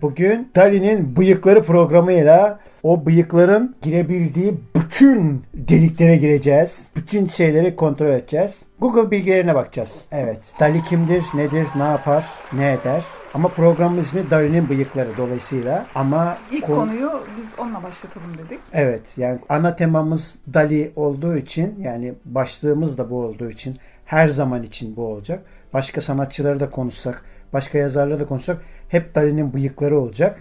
Bugün 0.00 0.50
Dali'nin 0.56 1.16
bıyıkları 1.16 1.62
programıyla 1.62 2.58
o 2.82 3.06
bıyıkların 3.06 3.76
girebildiği 3.82 4.54
bütün 4.76 5.44
deliklere 5.54 6.16
gireceğiz. 6.16 6.88
Bütün 6.96 7.26
şeyleri 7.26 7.76
kontrol 7.76 8.06
edeceğiz. 8.06 8.62
Google 8.80 9.10
bilgilerine 9.10 9.54
bakacağız. 9.54 10.08
Evet. 10.12 10.54
Dali 10.60 10.82
kimdir, 10.82 11.24
nedir, 11.34 11.66
ne 11.76 11.82
yapar, 11.82 12.26
ne 12.52 12.72
eder? 12.72 13.04
Ama 13.34 13.48
programın 13.48 13.98
ismi 13.98 14.30
Dali'nin 14.30 14.68
bıyıkları 14.68 15.08
dolayısıyla. 15.16 15.86
Ama 15.94 16.38
ilk 16.50 16.66
konu... 16.66 16.76
konuyu 16.76 17.10
biz 17.38 17.52
onunla 17.58 17.82
başlatalım 17.82 18.38
dedik. 18.38 18.60
Evet. 18.72 19.02
Yani 19.16 19.38
ana 19.48 19.76
temamız 19.76 20.38
Dali 20.54 20.92
olduğu 20.96 21.36
için 21.36 21.74
yani 21.80 22.14
başlığımız 22.24 22.98
da 22.98 23.10
bu 23.10 23.22
olduğu 23.22 23.50
için 23.50 23.76
her 24.04 24.28
zaman 24.28 24.62
için 24.62 24.96
bu 24.96 25.06
olacak. 25.06 25.42
Başka 25.72 26.00
sanatçıları 26.00 26.60
da 26.60 26.70
konuşsak, 26.70 27.24
başka 27.52 27.78
yazarları 27.78 28.20
da 28.20 28.26
konuşsak 28.26 28.58
hep 28.92 29.14
Dali'nin 29.14 29.52
bıyıkları 29.52 29.98
olacak. 29.98 30.38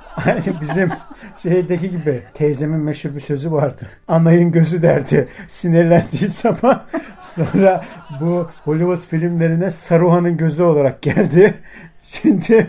Hani 0.00 0.60
bizim 0.60 0.90
şeydeki 1.42 1.90
gibi 1.90 2.22
teyzemin 2.34 2.80
meşhur 2.80 3.14
bir 3.14 3.20
sözü 3.20 3.52
vardı. 3.52 3.86
Anayın 4.08 4.52
gözü 4.52 4.82
derdi. 4.82 5.28
Sinirlendiği 5.48 6.30
zaman 6.30 6.84
sonra 7.18 7.84
bu 8.20 8.50
Hollywood 8.64 9.02
filmlerine 9.02 9.70
Saruhan'ın 9.70 10.36
gözü 10.36 10.62
olarak 10.62 11.02
geldi. 11.02 11.54
Şimdi 12.02 12.66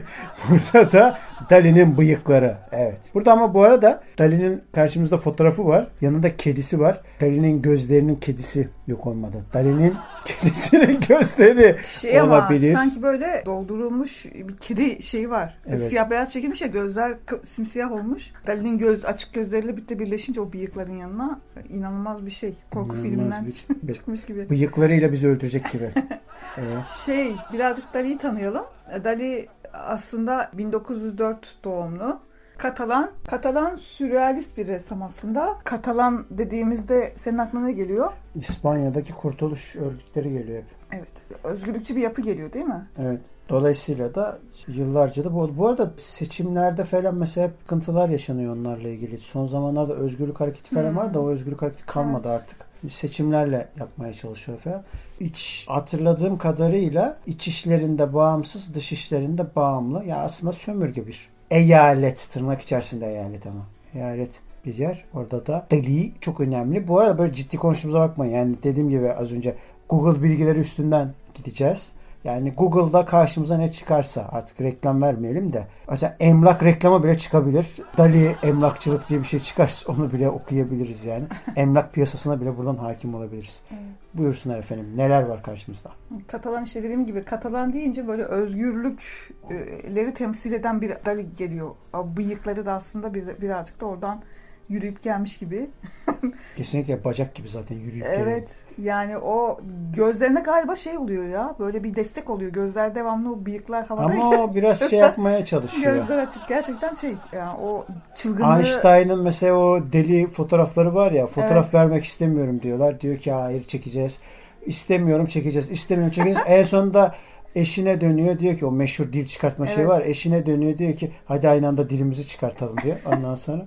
burada 0.50 0.92
da 0.92 1.20
Dali'nin 1.50 1.98
bıyıkları. 1.98 2.58
Evet. 2.72 3.00
Burada 3.14 3.32
ama 3.32 3.54
bu 3.54 3.64
arada 3.64 4.04
Dali'nin 4.18 4.64
karşımızda 4.74 5.18
fotoğrafı 5.18 5.66
var. 5.66 5.88
Yanında 6.02 6.38
kedisi 6.38 6.80
var. 6.80 7.02
Dali'nin 7.22 7.62
gözlerinin 7.62 8.16
kedisi 8.16 8.70
yok 8.88 9.08
olmadı. 9.08 9.44
Dali'nin 9.54 9.94
kedisinin 10.26 11.00
gözleri 11.10 11.78
şey 11.84 12.22
olabilir. 12.22 12.74
Ama, 12.74 12.80
sanki 12.80 13.02
böyle 13.02 13.44
doldurulmuş 13.46 14.26
bir 14.26 14.58
kedi 14.58 15.04
şeyi 15.04 15.30
var. 15.30 15.58
Evet. 15.68 15.82
Siyah 15.82 16.10
beyaz 16.10 16.34
çekilmiş 16.34 16.62
ya 16.62 16.68
gözler 16.68 17.14
simsiyah 17.44 17.92
olmuş. 17.92 18.32
Dali'nin 18.48 18.78
göz 18.78 19.06
açık 19.06 19.34
gözleriyle 19.34 19.78
birlikte 19.78 20.00
birleşince 20.00 20.42
o 20.42 20.54
bıyıkların 20.54 20.96
yanına 20.96 21.40
inanılmaz 21.70 22.26
bir 22.26 22.32
şey. 22.32 22.56
Korku 22.74 22.96
inanılmaz 22.96 23.04
filminden 23.04 23.46
bir, 23.84 23.94
çıkmış 23.94 24.26
gibi. 24.26 24.50
Bıyıklarıyla 24.50 25.12
bizi 25.12 25.28
öldürecek 25.28 25.72
gibi. 25.72 25.92
evet. 26.58 26.88
Şey 27.06 27.36
birazcık 27.54 27.94
Dali'yi 27.94 28.18
tanıyalım. 28.18 28.66
Dali 29.04 29.48
aslında 29.78 30.52
1904 30.54 31.58
doğumlu. 31.64 32.20
Katalan, 32.58 33.12
Katalan 33.28 33.76
sürrealist 33.76 34.58
bir 34.58 34.68
ressam 34.68 35.02
aslında. 35.02 35.58
Katalan 35.64 36.26
dediğimizde 36.30 37.14
senin 37.16 37.38
aklına 37.38 37.66
ne 37.66 37.72
geliyor? 37.72 38.12
İspanya'daki 38.36 39.14
kurtuluş 39.14 39.76
örgütleri 39.76 40.34
geliyor 40.34 40.58
hep. 40.58 40.66
Evet. 40.92 41.44
Özgürlükçü 41.44 41.96
bir 41.96 42.02
yapı 42.02 42.22
geliyor 42.22 42.54
değil 42.54 42.66
mi? 42.66 42.88
Evet. 42.98 43.22
Dolayısıyla 43.50 44.16
da 44.16 44.40
yıllarca 44.68 45.24
da 45.24 45.34
bu. 45.34 45.58
Bu 45.58 45.68
arada 45.68 45.92
seçimlerde 45.98 46.84
falan 46.84 47.16
mesela 47.16 47.48
hep 47.48 47.54
sıkıntılar 47.62 48.10
yaşanıyor 48.10 48.56
onlarla 48.56 48.90
ilgili. 48.90 49.18
Son 49.18 49.46
zamanlarda 49.46 49.94
özgürlük 49.94 50.40
hareketi 50.40 50.76
falan 50.76 50.90
hmm. 50.90 50.98
var 50.98 51.14
da 51.14 51.20
o 51.20 51.30
özgürlük 51.30 51.62
hareketi 51.62 51.86
kalmadı 51.86 52.28
evet. 52.32 52.42
artık. 52.42 52.66
Seçimlerle 52.90 53.68
yapmaya 53.80 54.14
çalışıyor 54.14 54.58
falan. 54.58 54.84
İç 55.20 55.66
hatırladığım 55.68 56.38
kadarıyla 56.38 57.18
iç 57.28 57.48
işlerinde 57.48 58.14
bağımsız, 58.14 58.74
dış 58.76 58.92
işlerinde 58.92 59.56
bağımlı. 59.56 60.06
Ya 60.06 60.18
aslında 60.18 60.54
sömürge 60.54 61.08
bir 61.08 61.30
eyalet 61.52 62.28
tırnak 62.32 62.62
içerisinde 62.62 63.08
eyalet 63.08 63.48
ama. 63.48 63.66
Eyalet 63.96 64.42
bir 64.66 64.78
yer. 64.78 65.06
Orada 65.14 65.46
da 65.46 65.68
deli 65.72 66.12
çok 66.22 66.40
önemli. 66.40 66.88
Bu 66.88 67.00
arada 67.00 67.18
böyle 67.18 67.34
ciddi 67.34 67.58
konuştuğumuza 67.58 68.00
bakmayın. 68.00 68.34
Yani 68.34 68.56
dediğim 68.64 68.90
gibi 68.90 69.14
az 69.14 69.34
önce 69.34 69.56
Google 69.90 70.24
bilgileri 70.24 70.60
üstünden 70.60 71.14
gideceğiz. 71.34 71.92
Yani 72.26 72.52
Google'da 72.52 73.06
karşımıza 73.06 73.58
ne 73.58 73.72
çıkarsa 73.72 74.30
artık 74.32 74.62
reklam 74.62 75.02
vermeyelim 75.02 75.54
de. 75.54 75.68
Mesela 75.90 76.16
emlak 76.20 76.64
reklama 76.64 77.04
bile 77.04 77.18
çıkabilir. 77.18 77.76
Dali 77.98 78.36
emlakçılık 78.44 79.10
diye 79.10 79.20
bir 79.20 79.26
şey 79.26 79.40
çıkarsa 79.40 79.92
onu 79.92 80.12
bile 80.12 80.30
okuyabiliriz 80.30 81.06
yani. 81.06 81.24
emlak 81.56 81.94
piyasasına 81.94 82.42
bile 82.42 82.58
buradan 82.58 82.76
hakim 82.76 83.16
olabiliriz. 83.16 83.62
Evet. 83.72 83.82
Buyursunlar 84.14 84.60
efendim. 84.60 84.86
Neler 84.96 85.24
var 85.24 85.44
karşımızda? 85.44 85.92
Katalan 86.28 86.64
işte 86.64 86.84
dediğim 86.84 87.06
gibi 87.06 87.24
Katalan 87.24 87.74
deyince 87.74 88.08
böyle 88.08 88.24
özgürlükleri 88.24 90.14
temsil 90.14 90.54
eden 90.54 90.82
bir 90.82 90.92
Dali 91.06 91.34
geliyor. 91.34 91.70
Bıyıkları 91.94 92.66
da 92.66 92.74
aslında 92.74 93.14
birazcık 93.14 93.82
da 93.82 93.86
oradan 93.86 94.22
yürüyüp 94.70 95.02
gelmiş 95.02 95.38
gibi. 95.38 95.70
Kesinlikle 96.58 97.04
bacak 97.04 97.36
gibi 97.36 97.50
zaten 97.50 97.76
yürüyüp 97.76 98.06
geliyor. 98.06 98.28
Evet 98.28 98.60
yani 98.82 99.18
o 99.18 99.60
gözlerine 99.96 100.42
galiba 100.42 100.76
şey 100.76 100.98
oluyor 100.98 101.26
ya 101.26 101.56
böyle 101.60 101.84
bir 101.84 101.96
destek 101.96 102.30
oluyor. 102.30 102.52
Gözler 102.52 102.96
devamlı 102.96 103.34
o 103.34 103.46
bıyıklar 103.46 103.86
havada. 103.86 104.14
Ama 104.22 104.56
biraz 104.56 104.90
şey 104.90 105.00
yapmaya 105.00 105.46
çalışıyor. 105.46 105.96
Gözler 105.96 106.18
açık 106.18 106.48
gerçekten 106.48 106.94
şey 106.94 107.14
yani 107.34 107.60
o 107.60 107.86
çılgınlığı. 108.16 108.58
Einstein'ın 108.58 109.24
mesela 109.24 109.54
o 109.54 109.80
deli 109.94 110.28
fotoğrafları 110.28 110.96
var 110.96 111.12
ya 111.12 111.28
fotoğraf 111.28 111.66
evet. 111.66 111.74
vermek 111.74 112.04
istemiyorum 112.04 112.62
diyorlar. 112.62 113.02
Diyor 113.02 113.18
ki 113.18 113.32
hayır 113.32 113.64
çekeceğiz. 113.64 114.20
İstemiyorum 114.66 115.26
çekeceğiz. 115.26 115.72
İstemiyorum 115.72 116.14
çekeceğiz. 116.14 116.40
en 116.48 116.64
sonunda 116.64 117.16
eşine 117.56 118.02
dönüyor 118.02 118.40
diyor 118.40 118.58
ki 118.58 118.66
o 118.66 118.72
meşhur 118.72 119.14
dil 119.14 119.26
çıkartma 119.26 119.66
evet. 119.66 119.76
şeyi 119.76 119.88
var. 119.88 120.04
Eşine 120.06 120.46
dönüyor 120.46 120.78
diyor 120.78 120.96
ki 120.96 121.12
hadi 121.26 121.50
aynı 121.50 121.68
anda 121.68 121.90
dilimizi 121.90 122.28
çıkartalım 122.28 122.78
diyor. 122.78 122.98
Ondan 123.06 123.36
sonra 123.36 123.66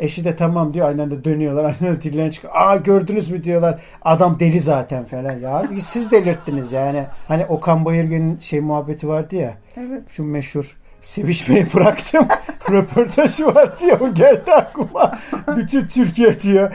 Eşi 0.00 0.24
de 0.24 0.36
tamam 0.36 0.74
diyor. 0.74 0.88
Aynen 0.88 1.10
de 1.10 1.24
dönüyorlar. 1.24 1.64
Aynen 1.80 1.96
de 1.96 2.02
dillerine 2.02 2.30
çıkıyor. 2.32 2.52
Aa 2.56 2.76
gördünüz 2.76 3.30
mü 3.30 3.44
diyorlar. 3.44 3.80
Adam 4.02 4.40
deli 4.40 4.60
zaten 4.60 5.04
falan. 5.04 5.36
Ya 5.38 5.64
siz 5.80 6.10
delirttiniz 6.10 6.72
yani. 6.72 7.04
Hani 7.28 7.46
Okan 7.46 7.84
Bayırgen'in 7.84 8.38
şey 8.38 8.60
muhabbeti 8.60 9.08
vardı 9.08 9.36
ya. 9.36 9.54
Evet. 9.76 10.02
Şu 10.10 10.24
meşhur 10.24 10.76
sevişmeyi 11.00 11.66
bıraktım. 11.74 12.26
Röportajı 12.70 13.46
var 13.46 13.78
diyor. 13.78 14.00
O 14.00 14.14
geldi 14.14 14.52
aklıma. 14.52 15.18
Bütün 15.56 15.86
Türkiye 15.86 16.40
diyor 16.40 16.72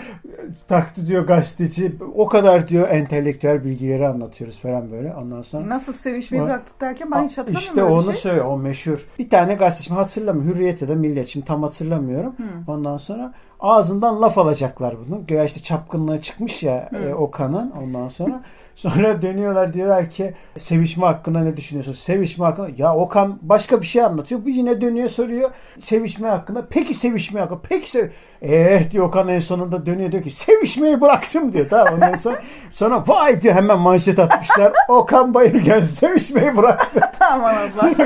taktı 0.68 1.08
diyor 1.08 1.28
gazeteci. 1.28 1.96
O 2.16 2.28
kadar 2.28 2.68
diyor 2.68 2.90
entelektüel 2.90 3.64
bilgileri 3.64 4.08
anlatıyoruz 4.08 4.60
falan 4.60 4.92
böyle. 4.92 5.16
Ondan 5.16 5.42
sonra 5.42 5.70
nasıl 5.70 5.94
sevişmeyi 5.94 6.44
o, 6.44 6.46
bıraktık 6.46 6.82
derken 6.82 7.12
ben 7.12 7.28
hiç 7.28 7.38
hatırlamıyorum. 7.38 7.78
İşte 7.78 7.84
onu 7.84 8.04
şey. 8.04 8.14
söyle 8.14 8.42
o 8.42 8.58
meşhur. 8.58 9.08
Bir 9.20 9.30
tane 9.30 9.56
gazeteci 9.56 9.94
hatırlamıyorum. 9.94 10.54
Hürriyet 10.54 10.82
ya 10.82 10.90
da 10.90 10.96
Milliyet 10.96 11.28
şimdi 11.28 11.46
tam 11.46 11.64
hatırlamıyorum. 11.64 12.34
Hmm. 12.38 12.46
Ondan 12.68 12.98
sonra 12.98 13.34
ağzından 13.60 14.22
laf 14.22 14.38
alacaklar 14.38 14.96
bunu. 15.08 15.26
Göya 15.28 15.44
işte 15.44 15.60
çapkınlığı 15.60 16.22
çıkmış 16.22 16.64
ya 16.64 16.90
e, 17.06 17.14
Okan'ın 17.14 17.74
ondan 17.82 18.10
sonra 18.10 18.42
Sonra 18.76 19.22
dönüyorlar 19.22 19.74
diyorlar 19.74 20.10
ki 20.10 20.34
sevişme 20.58 21.06
hakkında 21.06 21.40
ne 21.40 21.58
düşünüyorsun? 21.58 21.94
Sevişme 21.94 22.46
hakkında 22.46 22.70
ya 22.78 22.96
Okan 22.96 23.40
başka 23.42 23.82
bir 23.82 23.86
şey 23.86 24.04
anlatıyor. 24.04 24.46
Bu 24.46 24.50
yine 24.50 24.82
dönüyor 24.82 25.10
soruyor 25.10 25.50
sevişme 25.78 26.28
hakkında. 26.28 26.66
Peki 26.70 26.94
sevişme 26.94 27.40
hakkında. 27.40 27.60
Peki 27.70 27.92
sev 27.92 28.10
Eh 28.42 28.92
diyor 28.92 29.08
Okan 29.08 29.28
en 29.28 29.40
sonunda 29.40 29.86
dönüyor 29.86 30.12
diyor 30.12 30.24
ki 30.24 30.30
sevişmeyi 30.30 31.02
bıraktım 31.02 31.54
diyor. 31.54 31.66
Tamam 31.70 31.94
ondan 31.94 32.14
sonra, 32.14 32.42
sonra 32.72 33.04
vay 33.08 33.42
diyor 33.42 33.56
hemen 33.56 33.80
manşet 33.80 34.20
atmışlar. 34.20 34.74
Okan 34.90 35.34
Bayırgen 35.34 35.82
sevişmeyi 35.82 36.58
bıraktı. 36.58 37.02
Aman 37.32 37.54
Allah. 37.56 37.90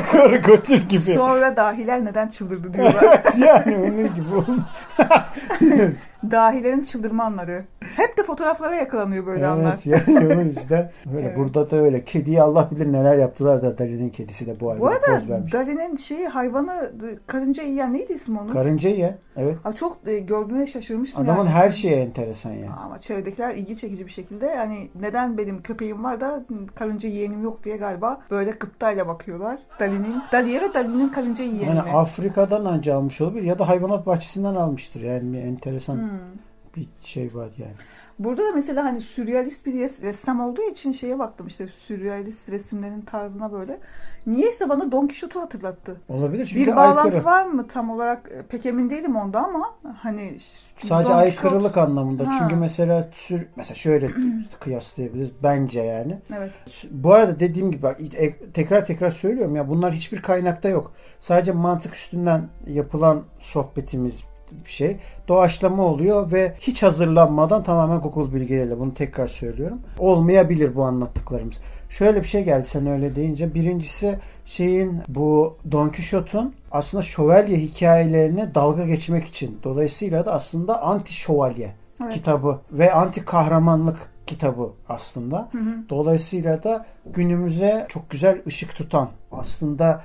Gibi. 0.90 1.00
Sonra 1.02 1.56
dahiler 1.58 2.06
neden 2.06 2.28
çıldırdı 2.28 2.74
diyorlar. 2.74 3.22
yani 3.38 3.78
onun 3.78 4.14
gibi 4.14 4.36
oldu. 4.36 4.66
Dahilerin 6.32 6.84
çıldırma 6.84 7.24
anları. 7.24 7.66
Hep 7.96 8.18
de 8.18 8.24
fotoğraflara 8.24 8.76
yakalanıyor 8.76 9.26
böyle 9.26 9.40
evet, 9.40 9.50
anlar. 9.50 9.80
yani 9.86 10.36
o 10.38 10.42
yüzden 10.42 10.92
öyle. 11.16 11.28
Evet. 11.28 11.38
Burada 11.38 11.72
da 11.72 11.76
öyle. 11.76 12.04
Kediye 12.04 12.42
Allah 12.42 12.72
bilir 12.72 12.94
neler 12.94 13.18
yaptılar 13.18 13.64
da 13.64 13.78
Dali'nin 13.78 14.10
kedisi 14.10 14.48
de 14.48 14.60
bu 14.60 14.70
halde 14.72 14.80
Bu 14.80 14.88
arada 14.88 15.30
vermiş. 15.30 15.54
Dali'nin 15.54 15.96
şeyi 15.96 16.28
hayvanı 16.28 16.92
karınca 17.28 17.64
yiyen 17.64 17.94
neydi 17.94 18.14
ismi 18.14 18.40
onun? 18.40 18.52
Karınca 18.52 18.90
ye. 18.90 19.18
Evet. 19.38 19.58
Ha, 19.64 19.76
çok 19.76 19.98
e, 20.08 20.20
gördüğüne 20.20 20.68
şaşırmıştım 20.68 21.24
Adamın 21.24 21.46
yani. 21.46 21.50
her 21.50 21.70
şeye 21.70 22.02
enteresan 22.02 22.52
yani. 22.52 22.70
Ama 22.86 22.98
çevredekiler 22.98 23.56
ilgi 23.56 23.78
çekici 23.78 24.06
bir 24.06 24.12
şekilde 24.12 24.46
yani 24.46 24.90
neden 25.02 25.38
benim 25.38 25.62
köpeğim 25.62 26.04
var 26.04 26.22
da 26.22 26.44
karınca 26.76 27.10
yeğenim 27.10 27.44
yok 27.44 27.64
diye 27.64 27.78
galiba 27.78 28.22
böyle 28.32 28.52
gıptayla 28.52 29.08
bakıyorlar. 29.08 29.60
Dali'nin, 29.80 30.16
Dali'ye 30.32 30.62
ve 30.62 30.74
Dali'nin 30.74 31.08
karınca 31.08 31.44
yeğenine. 31.44 31.66
Yani 31.66 31.92
Afrika'dan 31.92 32.66
anca 32.66 32.96
almış 32.96 33.22
olabilir 33.22 33.44
ya 33.44 33.60
da 33.60 33.68
hayvanat 33.68 34.06
bahçesinden 34.06 34.56
almıştır. 34.56 35.02
Yani 35.02 35.38
enteresan 35.38 35.96
Hmm. 35.96 36.09
Bir 36.76 36.88
şey 37.04 37.36
var 37.36 37.50
yani. 37.58 37.74
Burada 38.20 38.44
da 38.48 38.52
mesela 38.56 38.84
hani 38.86 39.02
sürrealist 39.02 39.66
bir 39.66 39.74
res- 39.74 40.02
ressam 40.02 40.42
olduğu 40.42 40.62
için 40.62 40.92
şeye 40.92 41.20
baktım 41.20 41.48
işte 41.48 41.68
sürrealist 41.68 42.50
resimlerin 42.50 43.02
tarzına 43.02 43.52
böyle. 43.52 43.80
Niyeyse 44.28 44.70
bana 44.70 44.92
Don 44.92 45.02
Quixote'u 45.08 45.42
hatırlattı. 45.42 46.02
Olabilir 46.10 46.46
çünkü 46.46 46.72
bir 46.72 46.76
bağlantı 46.76 47.02
aykırı. 47.02 47.26
var 47.26 47.46
mı 47.46 47.68
tam 47.68 47.90
olarak 47.90 48.32
e, 48.32 48.42
pek 48.50 48.66
emin 48.66 48.90
değilim 48.90 49.16
onda 49.16 49.40
ama 49.46 49.76
hani 49.98 50.38
Sadece 50.76 51.10
Don 51.10 51.18
aykırılık 51.18 51.76
Quixote- 51.76 51.80
anlamında. 51.82 52.28
Ha. 52.28 52.36
Çünkü 52.40 52.56
mesela 52.56 53.10
sür, 53.14 53.48
mesela 53.56 53.76
şöyle 53.76 54.08
kıyaslayabiliriz 54.60 55.32
bence 55.44 55.82
yani. 55.82 56.20
Evet. 56.38 56.52
Bu 56.92 57.14
arada 57.14 57.40
dediğim 57.40 57.72
gibi 57.72 57.84
bak, 57.84 58.02
e- 58.18 58.52
tekrar 58.52 58.86
tekrar 58.86 59.12
söylüyorum 59.12 59.56
ya 59.56 59.70
bunlar 59.70 59.94
hiçbir 59.94 60.22
kaynakta 60.22 60.70
yok. 60.70 60.92
Sadece 61.20 61.52
mantık 61.52 61.96
üstünden 61.96 62.48
yapılan 62.68 63.24
sohbetimiz 63.40 64.14
şey. 64.66 64.98
Doğaçlama 65.28 65.84
oluyor 65.84 66.32
ve 66.32 66.54
hiç 66.60 66.84
hazırlanmadan 66.84 67.64
tamamen 67.64 68.00
Google 68.00 68.34
bilgileriyle 68.34 68.80
bunu 68.80 68.94
tekrar 68.94 69.28
söylüyorum. 69.28 69.80
Olmayabilir 70.00 70.76
bu 70.76 70.84
anlattıklarımız. 70.84 71.62
Şöyle 71.90 72.22
bir 72.22 72.28
şey 72.28 72.44
geldi 72.44 72.68
sen 72.68 72.88
öyle 72.88 73.16
deyince. 73.16 73.54
Birincisi 73.54 74.20
şeyin 74.46 75.00
bu 75.08 75.58
Don 75.72 75.90
Quixote'un 75.90 76.56
aslında 76.72 77.04
şövalye 77.04 77.58
hikayelerine 77.58 78.56
dalga 78.56 78.86
geçmek 78.86 79.28
için. 79.28 79.60
Dolayısıyla 79.64 80.26
da 80.26 80.34
aslında 80.34 80.82
anti 80.82 81.14
şövalye 81.14 81.72
Evet. 82.04 82.14
kitabı 82.14 82.60
ve 82.72 82.94
anti 82.94 83.26
kahramanlık 83.26 83.98
kitabı 84.26 84.70
aslında. 84.90 85.50
Hı 85.52 85.58
hı. 85.58 85.90
Dolayısıyla 85.90 86.64
da 86.64 86.86
günümüze 87.06 87.86
çok 87.90 88.10
güzel 88.10 88.42
ışık 88.48 88.76
tutan 88.76 89.10
aslında 89.32 90.02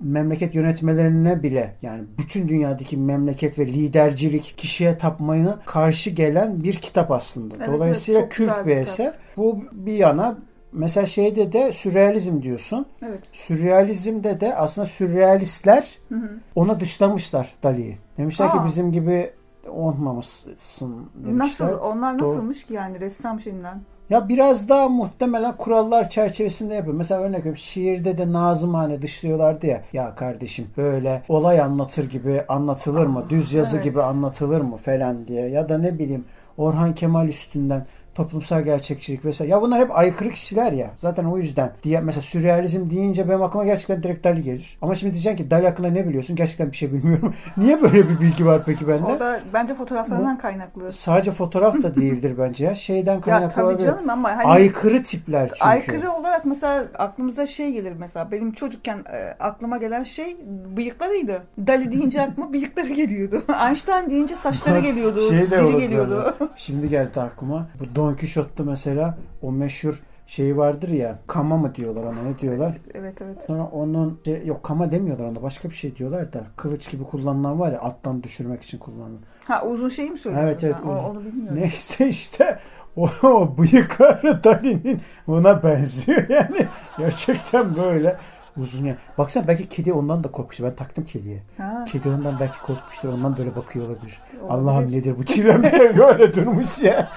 memleket 0.00 0.54
yönetmelerine 0.54 1.42
bile 1.42 1.74
yani 1.82 2.04
bütün 2.18 2.48
dünyadaki 2.48 2.96
memleket 2.96 3.58
ve 3.58 3.66
lidercilik 3.66 4.54
kişiye 4.56 4.98
tapmayı 4.98 5.54
karşı 5.66 6.10
gelen 6.10 6.64
bir 6.64 6.74
kitap 6.74 7.10
aslında. 7.10 7.54
Evet, 7.58 7.68
Dolayısıyla 7.68 8.20
evet, 8.20 8.32
kült 8.32 8.66
bir 8.66 8.76
eser. 8.76 9.14
Bu 9.36 9.60
bir 9.72 9.92
yana 9.92 10.38
mesela 10.72 11.06
şeyde 11.06 11.52
de 11.52 11.72
sürrealizm 11.72 12.42
diyorsun. 12.42 12.86
Evet. 13.02 13.20
Sürrealizmde 13.32 14.40
de 14.40 14.56
aslında 14.56 14.86
sürrealistler 14.86 15.98
Hı 16.08 16.14
hı. 16.14 16.30
onu 16.54 16.80
dışlamışlar 16.80 17.54
Dali'yi. 17.62 17.98
Demişler 18.18 18.52
ki 18.52 18.58
Aa. 18.58 18.66
bizim 18.66 18.92
gibi 18.92 19.30
olmamışsın 19.68 21.10
demişler. 21.14 21.38
Nasıl? 21.38 21.78
Onlar 21.78 22.18
Doğru. 22.18 22.28
nasılmış 22.28 22.64
ki 22.64 22.74
yani 22.74 23.00
ressam 23.00 23.40
şeyinden? 23.40 23.80
Ya 24.10 24.28
biraz 24.28 24.68
daha 24.68 24.88
muhtemelen 24.88 25.56
kurallar 25.56 26.08
çerçevesinde 26.08 26.74
yapıyor. 26.74 26.94
Mesela 26.94 27.20
örnek 27.20 27.38
veriyorum 27.38 27.56
şiirde 27.56 28.18
de 28.18 28.32
nazımhane 28.32 29.02
dışlıyorlardı 29.02 29.66
ya. 29.66 29.82
Ya 29.92 30.14
kardeşim 30.14 30.66
böyle 30.76 31.22
olay 31.28 31.60
anlatır 31.60 32.10
gibi 32.10 32.42
anlatılır 32.48 33.06
mı? 33.06 33.24
Düz 33.30 33.54
yazı 33.54 33.76
evet. 33.76 33.84
gibi 33.84 34.00
anlatılır 34.00 34.60
mı 34.60 34.76
falan 34.76 35.28
diye. 35.28 35.48
Ya 35.48 35.68
da 35.68 35.78
ne 35.78 35.98
bileyim 35.98 36.24
Orhan 36.56 36.94
Kemal 36.94 37.28
üstünden 37.28 37.86
toplumsal 38.16 38.60
gerçekçilik 38.62 39.24
vesaire. 39.24 39.50
Ya 39.52 39.62
bunlar 39.62 39.80
hep 39.80 39.96
aykırı 39.98 40.30
kişiler 40.30 40.72
ya. 40.72 40.90
Zaten 40.96 41.24
o 41.24 41.38
yüzden. 41.38 41.72
Diye, 41.82 42.00
mesela 42.00 42.22
sürrealizm 42.22 42.90
deyince 42.90 43.28
benim 43.28 43.42
aklıma 43.42 43.64
gerçekten 43.64 44.02
direkt 44.02 44.24
Dali 44.24 44.42
gelir. 44.42 44.78
Ama 44.82 44.94
şimdi 44.94 45.12
diyeceksin 45.14 45.44
ki 45.44 45.50
Dali 45.50 45.66
hakkında 45.68 45.88
ne 45.88 46.08
biliyorsun? 46.08 46.36
Gerçekten 46.36 46.70
bir 46.72 46.76
şey 46.76 46.92
bilmiyorum. 46.92 47.34
Niye 47.56 47.82
böyle 47.82 48.08
bir 48.08 48.20
bilgi 48.20 48.46
var 48.46 48.62
peki 48.66 48.88
bende? 48.88 49.04
O 49.04 49.20
da 49.20 49.40
bence 49.54 49.74
fotoğraflarından 49.74 50.38
kaynaklı. 50.38 50.92
Sadece 50.92 51.32
fotoğraf 51.32 51.82
da 51.82 51.96
değildir 51.96 52.34
bence 52.38 52.64
ya. 52.64 52.74
Şeyden 52.74 53.14
Ya 53.14 53.20
kaynaklı 53.20 53.48
tabii 53.54 53.66
olabilir. 53.66 53.86
canım 53.86 54.10
ama 54.10 54.30
hani 54.36 54.44
Aykırı 54.46 55.02
tipler 55.02 55.48
çünkü. 55.48 55.64
aykırı 55.64 56.12
olarak 56.12 56.44
mesela 56.44 56.84
aklımıza 56.98 57.46
şey 57.46 57.72
gelir 57.72 57.92
mesela 57.98 58.32
benim 58.32 58.52
çocukken 58.52 58.98
e, 59.12 59.34
aklıma 59.40 59.76
gelen 59.76 60.02
şey 60.02 60.36
bıyıklarıydı. 60.76 61.42
Dali 61.66 61.92
deyince 61.92 62.22
aklıma 62.22 62.52
bıyıkları 62.52 62.88
geliyordu. 62.92 63.42
Einstein 63.68 64.10
deyince 64.10 64.36
saçları 64.36 64.80
geliyordu. 64.80 65.20
Şey 65.28 65.38
de 65.50 65.50
dili 65.50 65.62
olur 65.62 65.80
geliyordu. 65.80 66.36
böyle. 66.40 66.50
Şimdi 66.56 66.88
geldi 66.88 67.20
aklıma. 67.20 67.66
Bu 67.80 67.94
Don 67.96 68.05
Quixote'da 68.14 68.62
mesela 68.64 69.18
o 69.42 69.52
meşhur 69.52 70.02
şeyi 70.26 70.56
vardır 70.56 70.88
ya. 70.88 71.18
Kama 71.26 71.56
mı 71.56 71.74
diyorlar 71.74 72.02
ona 72.02 72.22
ne 72.22 72.38
diyorlar? 72.38 72.74
evet 72.94 73.22
evet. 73.22 73.42
Sonra 73.46 73.64
onun 73.64 74.20
şey- 74.24 74.46
yok 74.46 74.62
kama 74.62 74.90
demiyorlar 74.90 75.24
ona 75.24 75.42
başka 75.42 75.70
bir 75.70 75.74
şey 75.74 75.96
diyorlar 75.96 76.32
da 76.32 76.44
kılıç 76.56 76.90
gibi 76.90 77.04
kullanılan 77.04 77.60
var 77.60 77.72
ya 77.72 77.80
attan 77.80 78.22
düşürmek 78.22 78.62
için 78.62 78.78
kullanılan. 78.78 79.20
Ha 79.48 79.62
uzun 79.66 79.88
şeyi 79.88 80.10
mi 80.10 80.18
söylüyorsun 80.18 80.48
Evet, 80.48 80.64
evet? 80.64 80.76
O- 80.86 80.92
uzun. 80.92 81.04
onu 81.04 81.24
bilmiyorum. 81.24 81.56
Neyse 81.60 82.08
işte 82.08 82.58
o, 82.96 83.08
o 83.22 83.58
bıyıkları 83.58 84.44
Dali'nin 84.44 85.00
ona 85.26 85.62
benziyor 85.62 86.28
yani. 86.28 86.66
Gerçekten 86.98 87.76
böyle 87.76 88.16
uzun 88.56 88.86
ya. 88.86 88.96
Baksana 89.18 89.48
belki 89.48 89.68
kedi 89.68 89.92
ondan 89.92 90.24
da 90.24 90.30
korkmuştu. 90.30 90.64
Ben 90.64 90.74
taktım 90.74 91.04
kediye. 91.04 91.42
Ha, 91.58 91.84
Kedi 91.92 92.08
ondan 92.08 92.40
belki 92.40 92.58
korkmuştur. 92.66 93.08
Ondan 93.08 93.36
böyle 93.36 93.56
bakıyor 93.56 93.86
olabilir. 93.88 94.20
olabilir. 94.40 94.50
Allah'ım 94.54 94.92
nedir 94.92 95.18
bu 95.18 95.24
çilem 95.24 95.62
diye 95.62 95.96
böyle 95.98 96.34
durmuş 96.34 96.82
ya. 96.82 97.08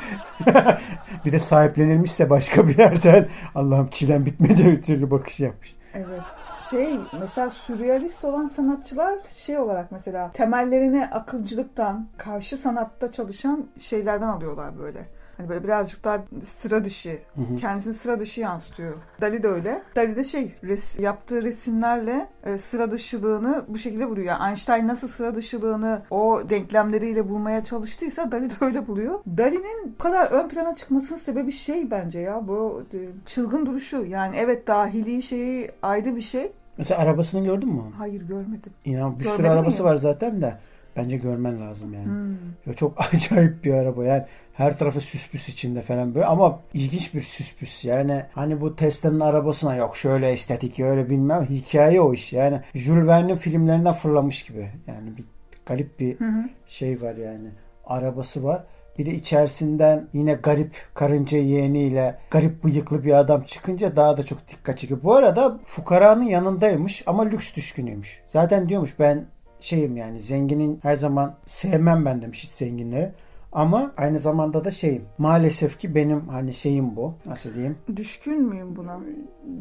bir 1.26 1.32
de 1.32 1.40
sahiplenilmişse 1.40 2.30
başka 2.30 2.68
bir 2.68 2.78
yerden 2.78 3.28
Allah'ım 3.56 3.88
çilem 3.88 4.26
bitmedi 4.26 4.66
bir 4.66 4.82
türlü 4.82 5.12
bakış 5.12 5.40
yapmış. 5.40 5.76
Evet. 5.94 6.22
Şey 6.70 7.00
mesela 7.20 7.50
sürrealist 7.50 8.26
olan 8.26 8.48
sanatçılar 8.48 9.20
şey 9.46 9.58
olarak 9.58 9.92
mesela 9.92 10.32
temellerini 10.32 11.06
akılcılıktan, 11.06 12.08
karşı 12.18 12.58
sanatta 12.58 13.12
çalışan 13.12 13.66
şeylerden 13.80 14.28
alıyorlar 14.28 14.80
böyle. 14.80 15.06
Hani 15.40 15.50
böyle 15.50 15.64
birazcık 15.64 16.04
daha 16.04 16.24
sıra 16.44 16.84
dışı, 16.84 17.20
Hı 17.36 17.42
hı. 17.42 17.56
kendisini 17.56 17.94
sıra 17.94 18.20
dışı 18.20 18.42
yansıtıyor. 18.42 18.96
Dali 19.22 19.44
de 19.44 19.48
öyle. 19.48 19.82
Dali 19.96 20.16
de 20.16 20.24
şey 20.24 20.54
res, 20.64 21.00
yaptığı 21.00 21.44
resimlerle 21.44 22.28
e, 22.44 22.58
sıra 22.58 22.92
dışılığını 22.92 23.66
bu 23.68 23.78
şekilde 23.78 24.06
vuruyor. 24.06 24.28
Yani 24.28 24.48
Einstein 24.50 24.88
nasıl 24.88 25.08
sıra 25.08 25.36
dışılığını 25.36 26.02
o 26.12 26.42
denklemleriyle 26.50 27.30
bulmaya 27.30 27.64
çalıştıysa 27.64 28.32
Dali 28.32 28.50
de 28.50 28.54
öyle 28.62 28.88
buluyor. 28.88 29.20
Dali'nin 29.38 29.94
bu 30.00 30.04
kadar 30.04 30.32
ön 30.32 30.50
plana 30.50 30.76
çıkmasının 30.76 31.20
sebebi 31.20 31.52
şey 31.52 31.92
bence 31.92 32.20
ya 32.20 32.48
bu 32.48 32.84
e, 32.94 32.98
çılgın 33.26 33.66
duruşu. 33.66 34.06
Yani 34.06 34.36
evet 34.38 34.68
dahili 34.68 35.22
şeyi 35.24 35.72
ayrı 35.82 36.16
bir 36.16 36.22
şey. 36.22 36.52
Mesela 36.78 37.02
arabasını 37.02 37.46
gördün 37.46 37.70
mü? 37.70 37.82
Hayır 37.98 38.22
görmedim. 38.22 38.74
İnan 38.86 39.20
bir 39.20 39.24
sürü 39.24 39.32
Görmedin 39.38 39.52
mi 39.54 39.60
arabası 39.60 39.84
ya? 39.84 39.90
var 39.90 39.96
zaten 39.96 40.42
de. 40.42 40.58
Bence 41.04 41.18
görmen 41.18 41.62
lazım 41.62 41.94
yani. 41.94 42.06
Hmm. 42.06 42.34
Ya 42.66 42.74
çok 42.74 42.98
acayip 43.14 43.64
bir 43.64 43.74
araba 43.74 44.06
yani 44.06 44.24
her 44.54 44.78
tarafı 44.78 45.02
süspüs 45.02 45.50
içinde 45.50 45.82
falan 45.82 46.16
böyle 46.16 46.26
ama 46.26 46.60
ilginç 46.74 47.14
bir 47.14 47.22
süspüs 47.22 47.86
yani 47.86 48.24
hani 48.34 48.62
bu 48.62 48.76
Tesla'nın 48.76 49.20
arabasına 49.20 49.76
yok 49.76 49.98
şöyle 49.98 50.32
estetik 50.32 50.80
öyle 50.80 51.10
bilmem 51.10 51.46
hikaye 51.46 52.02
o 52.02 52.14
iş 52.14 52.34
yani 52.34 52.62
Jules 52.76 53.08
Verne'in 53.08 53.36
filmlerinden 53.36 53.94
fırlamış 53.94 54.44
gibi 54.44 54.70
yani 54.88 55.18
bir 55.18 55.26
garip 55.66 56.00
bir 56.00 56.20
Hı 56.20 56.26
hı. 56.26 56.50
şey 56.68 57.02
var 57.02 57.16
yani 57.16 57.50
arabası 57.86 58.44
var 58.44 58.64
bir 59.00 59.06
de 59.06 59.12
içerisinden 59.12 60.08
yine 60.14 60.34
garip 60.34 60.76
karınca 60.94 61.38
yeğeniyle 61.38 62.18
garip 62.32 62.64
bıyıklı 62.64 63.04
bir 63.04 63.14
adam 63.14 63.44
çıkınca 63.44 63.96
daha 63.96 64.18
da 64.18 64.24
çok 64.24 64.48
dikkat 64.48 64.78
çekiyor. 64.78 65.00
Bu 65.04 65.16
arada 65.16 65.60
fukaranın 65.66 66.24
yanındaymış 66.24 67.04
ama 67.08 67.24
lüks 67.24 67.56
düşkünüymüş. 67.56 68.22
Zaten 68.28 68.70
diyormuş 68.70 69.00
ben 69.00 69.26
şeyim 69.62 69.98
yani 69.98 70.20
zenginin 70.20 70.80
her 70.84 70.96
zaman 70.96 71.36
sevmem 71.46 72.06
ben 72.06 72.22
demiş 72.22 72.44
hiç 72.44 72.52
zenginleri. 72.52 73.12
Ama 73.52 73.92
aynı 73.98 74.20
zamanda 74.20 74.64
da 74.64 74.72
şeyim. 74.72 75.06
Maalesef 75.18 75.80
ki 75.80 75.96
benim 75.96 76.28
hani 76.28 76.54
şeyim 76.54 76.96
bu. 76.96 77.14
Nasıl 77.26 77.54
diyeyim? 77.54 77.78
Düşkün 77.96 78.44
müyüm 78.44 78.76
buna? 78.76 79.00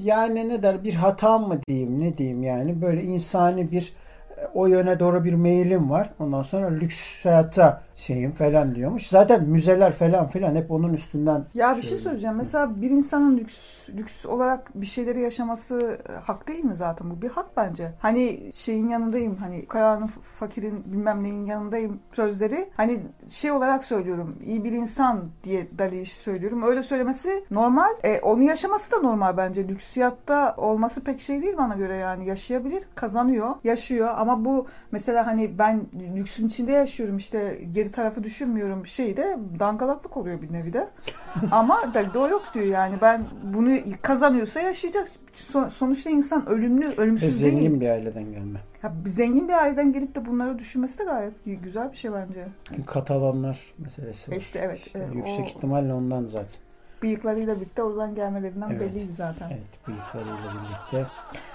Yani 0.02 0.48
ne 0.48 0.62
der 0.62 0.84
bir 0.84 0.94
hatam 0.94 1.48
mı 1.48 1.60
diyeyim 1.68 2.00
ne 2.00 2.18
diyeyim 2.18 2.42
yani 2.42 2.82
böyle 2.82 3.02
insani 3.02 3.72
bir 3.72 3.92
e, 4.36 4.46
o 4.54 4.66
yöne 4.66 5.00
doğru 5.00 5.24
bir 5.24 5.32
meyilim 5.32 5.90
var. 5.90 6.10
Ondan 6.18 6.42
sonra 6.42 6.68
lüks 6.68 7.24
hayata 7.24 7.82
şeyim 7.98 8.30
falan 8.30 8.74
diyormuş. 8.74 9.08
Zaten 9.08 9.44
müzeler 9.44 9.92
falan 9.92 10.28
filan 10.28 10.54
hep 10.54 10.70
onun 10.70 10.92
üstünden. 10.92 11.46
Ya 11.54 11.76
bir 11.76 11.82
şey 11.82 11.90
Şöyle. 11.90 12.02
söyleyeceğim. 12.02 12.36
Mesela 12.36 12.80
bir 12.80 12.90
insanın 12.90 13.36
lüks 13.36 13.78
lüks 13.88 14.26
olarak 14.26 14.70
bir 14.74 14.86
şeyleri 14.86 15.20
yaşaması 15.20 15.98
e, 16.08 16.12
hak 16.12 16.48
değil 16.48 16.64
mi 16.64 16.74
zaten? 16.74 17.10
Bu 17.10 17.22
bir 17.22 17.28
hak 17.28 17.56
bence. 17.56 17.92
Hani 17.98 18.52
şeyin 18.54 18.88
yanındayım. 18.88 19.36
Hani 19.36 19.66
karanın 19.66 20.06
fakirin 20.22 20.84
bilmem 20.86 21.22
neyin 21.22 21.44
yanındayım 21.44 22.00
sözleri. 22.12 22.70
Hani 22.76 23.00
şey 23.28 23.50
olarak 23.52 23.84
söylüyorum. 23.84 24.36
iyi 24.44 24.64
bir 24.64 24.72
insan 24.72 25.24
diye 25.44 25.68
Dali 25.78 26.06
söylüyorum. 26.06 26.62
Öyle 26.62 26.82
söylemesi 26.82 27.44
normal. 27.50 27.90
E, 28.04 28.20
onu 28.20 28.42
yaşaması 28.42 28.92
da 28.92 28.98
normal 28.98 29.36
bence. 29.36 29.68
Lüksiyatta 29.68 30.54
olması 30.56 31.04
pek 31.04 31.20
şey 31.20 31.42
değil 31.42 31.56
bana 31.56 31.74
göre 31.74 31.96
yani. 31.96 32.26
Yaşayabilir, 32.26 32.82
kazanıyor, 32.94 33.50
yaşıyor 33.64 34.14
Ama 34.16 34.44
bu 34.44 34.66
mesela 34.92 35.26
hani 35.26 35.58
ben 35.58 35.80
lüksün 36.16 36.46
içinde 36.46 36.72
yaşıyorum 36.72 37.16
işte 37.16 37.60
geri 37.70 37.88
tarafı 37.92 38.25
düşünmüyorum 38.25 38.87
şey 38.87 39.16
de 39.16 39.38
dangalaklık 39.59 40.16
oluyor 40.16 40.42
bir 40.42 40.52
nevi 40.52 40.73
de. 40.73 40.88
Ama 41.50 41.95
Dali'de 41.95 42.18
o 42.18 42.28
yok 42.28 42.42
diyor 42.54 42.66
yani 42.66 42.95
ben 43.02 43.25
bunu 43.54 43.76
kazanıyorsa 44.02 44.61
yaşayacak. 44.61 45.09
Son- 45.33 45.68
sonuçta 45.68 46.11
insan 46.11 46.49
ölümlü, 46.49 46.95
ölümsüz 46.97 47.40
zengin 47.40 47.59
değil. 47.59 47.80
bir 47.80 47.88
aileden 47.88 48.33
gelme. 48.33 48.61
Ya, 48.83 48.92
bir 49.04 49.11
zengin 49.11 49.49
bir 49.49 49.52
aileden 49.52 49.92
gelip 49.92 50.14
de 50.14 50.26
bunları 50.26 50.59
düşünmesi 50.59 50.99
de 50.99 51.04
gayet 51.04 51.35
güzel 51.45 51.92
bir 51.92 51.97
şey 51.97 52.12
bence. 52.12 52.47
Katalanlar 52.87 53.59
meselesi 53.78 54.30
var. 54.30 54.37
E 54.37 54.38
işte 54.38 54.59
evet, 54.62 54.87
İşte 54.87 54.99
e, 54.99 55.16
yüksek 55.16 55.40
o- 55.45 55.49
ihtimalle 55.49 55.92
ondan 55.92 56.26
zaten. 56.26 56.57
Bıyıklarıyla 57.02 57.57
birlikte 57.57 57.83
oradan 57.83 58.14
gelmelerinden 58.14 58.71
Evet. 58.71 58.80
belliydi 58.80 59.12
zaten. 59.16 59.49
Evet 59.50 59.87
bıyıklarıyla 59.88 60.52
birlikte 60.54 61.11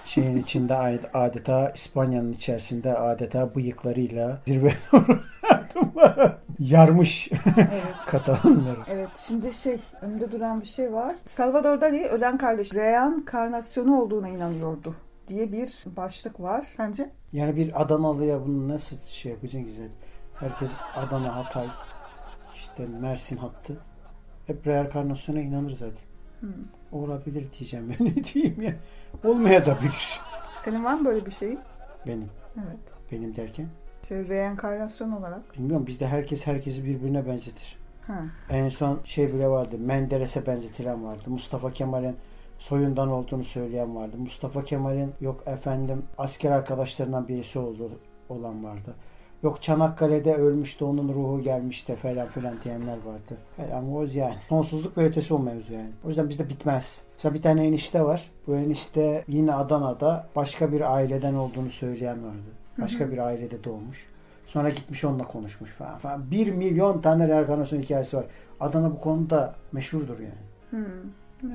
şeyin 0.06 0.38
içinde 0.38 0.76
ad- 0.76 1.10
adeta 1.14 1.70
İspanya'nın 1.76 2.32
içerisinde 2.34 2.98
adeta 2.98 3.56
bıyıklarıyla 3.56 4.38
zirveye 4.48 4.74
doğru 4.92 5.20
yarmış 6.60 7.30
Evet. 7.58 7.96
Katalanları. 8.06 8.80
Evet 8.88 9.10
şimdi 9.28 9.54
şey 9.54 9.78
önünde 10.02 10.32
duran 10.32 10.62
bir 10.62 10.66
şey 10.66 10.94
var. 10.94 11.16
Salvador 11.26 11.82
Dali 11.82 12.06
ölen 12.06 12.38
kardeş 12.38 12.74
reenkarnasyonu 12.74 14.02
olduğuna 14.02 14.30
inanıyordu 14.30 14.96
diye 15.28 15.52
bir 15.52 15.84
başlık 15.86 16.40
var. 16.40 16.68
Sence? 16.78 17.10
Yani 17.34 17.56
bir 17.56 17.82
Adanalı'ya 17.82 18.46
bunu 18.46 18.68
nasıl 18.68 18.98
şey 19.08 19.32
yapacaksın 19.32 19.64
güzel. 19.64 19.90
Herkes 20.40 20.72
Adana, 20.96 21.36
Hatay, 21.36 21.68
işte 22.56 22.86
Mersin 22.86 23.38
hattı. 23.38 23.78
Hep 24.48 24.68
reenkarnasyona 24.68 25.40
inanır 25.42 25.72
zaten. 25.72 26.04
Hmm. 26.40 26.50
Olabilir 26.92 27.48
diyeceğim 27.60 27.96
ben 28.00 28.06
ne 28.18 28.24
diyeyim 28.24 28.62
ya. 28.62 28.74
Olmaya 29.24 29.66
da 29.66 29.82
bilir. 29.82 30.22
Senin 30.56 30.84
var 30.84 30.94
mı 30.94 31.06
böyle 31.06 31.26
bir 31.26 31.32
şeyin? 31.32 31.60
Benim. 32.08 32.30
Evet. 32.58 32.80
Benim 33.12 33.36
derken. 33.36 33.68
Şey, 34.08 34.28
reenkarnasyon 34.28 35.12
olarak. 35.12 35.58
Bilmiyorum 35.58 35.88
bizde 35.88 36.08
herkes 36.08 36.48
herkesi 36.48 36.86
birbirine 36.86 37.28
benzetir. 37.28 37.78
Ha. 38.08 38.24
En 38.50 38.70
son 38.70 39.00
şey 39.04 39.34
bile 39.34 39.48
vardı. 39.48 39.76
Menderes'e 39.80 40.48
benzetilen 40.48 41.06
vardı. 41.06 41.24
Mustafa 41.28 41.74
Kemal'in 41.74 42.16
soyundan 42.60 43.10
olduğunu 43.10 43.44
söyleyen 43.44 43.96
vardı. 43.96 44.18
Mustafa 44.18 44.64
Kemal'in 44.64 45.14
yok 45.22 45.44
efendim 45.46 46.04
asker 46.18 46.52
arkadaşlarından 46.52 47.28
birisi 47.28 47.60
olduğu 47.60 47.92
olan 48.30 48.64
vardı. 48.64 48.96
Yok 49.44 49.62
Çanakkale'de 49.62 50.36
ölmüştü 50.36 50.86
onun 50.86 51.14
ruhu 51.14 51.42
gelmişti 51.42 51.96
falan 51.96 52.28
filan 52.28 52.56
diyenler 52.64 52.98
vardı. 53.06 53.38
Ama 53.74 53.98
o 53.98 54.06
yani 54.14 54.36
sonsuzluk 54.50 54.98
ve 54.98 55.06
ötesi 55.06 55.34
o 55.34 55.40
mevzu 55.40 55.74
yani. 55.74 55.92
O 56.06 56.08
yüzden 56.08 56.30
bizde 56.30 56.50
bitmez. 56.50 57.04
Mesela 57.14 57.36
bir 57.36 57.42
tane 57.42 57.68
enişte 57.68 58.04
var. 58.04 58.32
Bu 58.48 58.56
enişte 58.56 59.24
yine 59.28 59.54
Adana'da 59.54 60.28
başka 60.36 60.72
bir 60.72 60.94
aileden 60.94 61.34
olduğunu 61.34 61.70
söyleyen 61.70 62.24
vardı. 62.24 62.63
Başka 62.78 63.12
bir 63.12 63.18
ailede 63.18 63.64
doğmuş. 63.64 64.08
Sonra 64.46 64.70
gitmiş 64.70 65.06
onunla 65.06 65.24
konuşmuş 65.24 65.72
falan 65.72 65.98
falan. 65.98 66.32
Bir 66.32 66.52
milyon 66.52 67.02
tane 67.02 67.28
reenkarnasyon 67.28 67.82
hikayesi 67.82 68.18
var. 68.18 68.26
Adana 68.60 68.92
bu 68.92 69.02
konuda 69.02 69.56
meşhurdur 69.72 70.20
yani. 70.20 70.34
Hmm. 70.70 70.86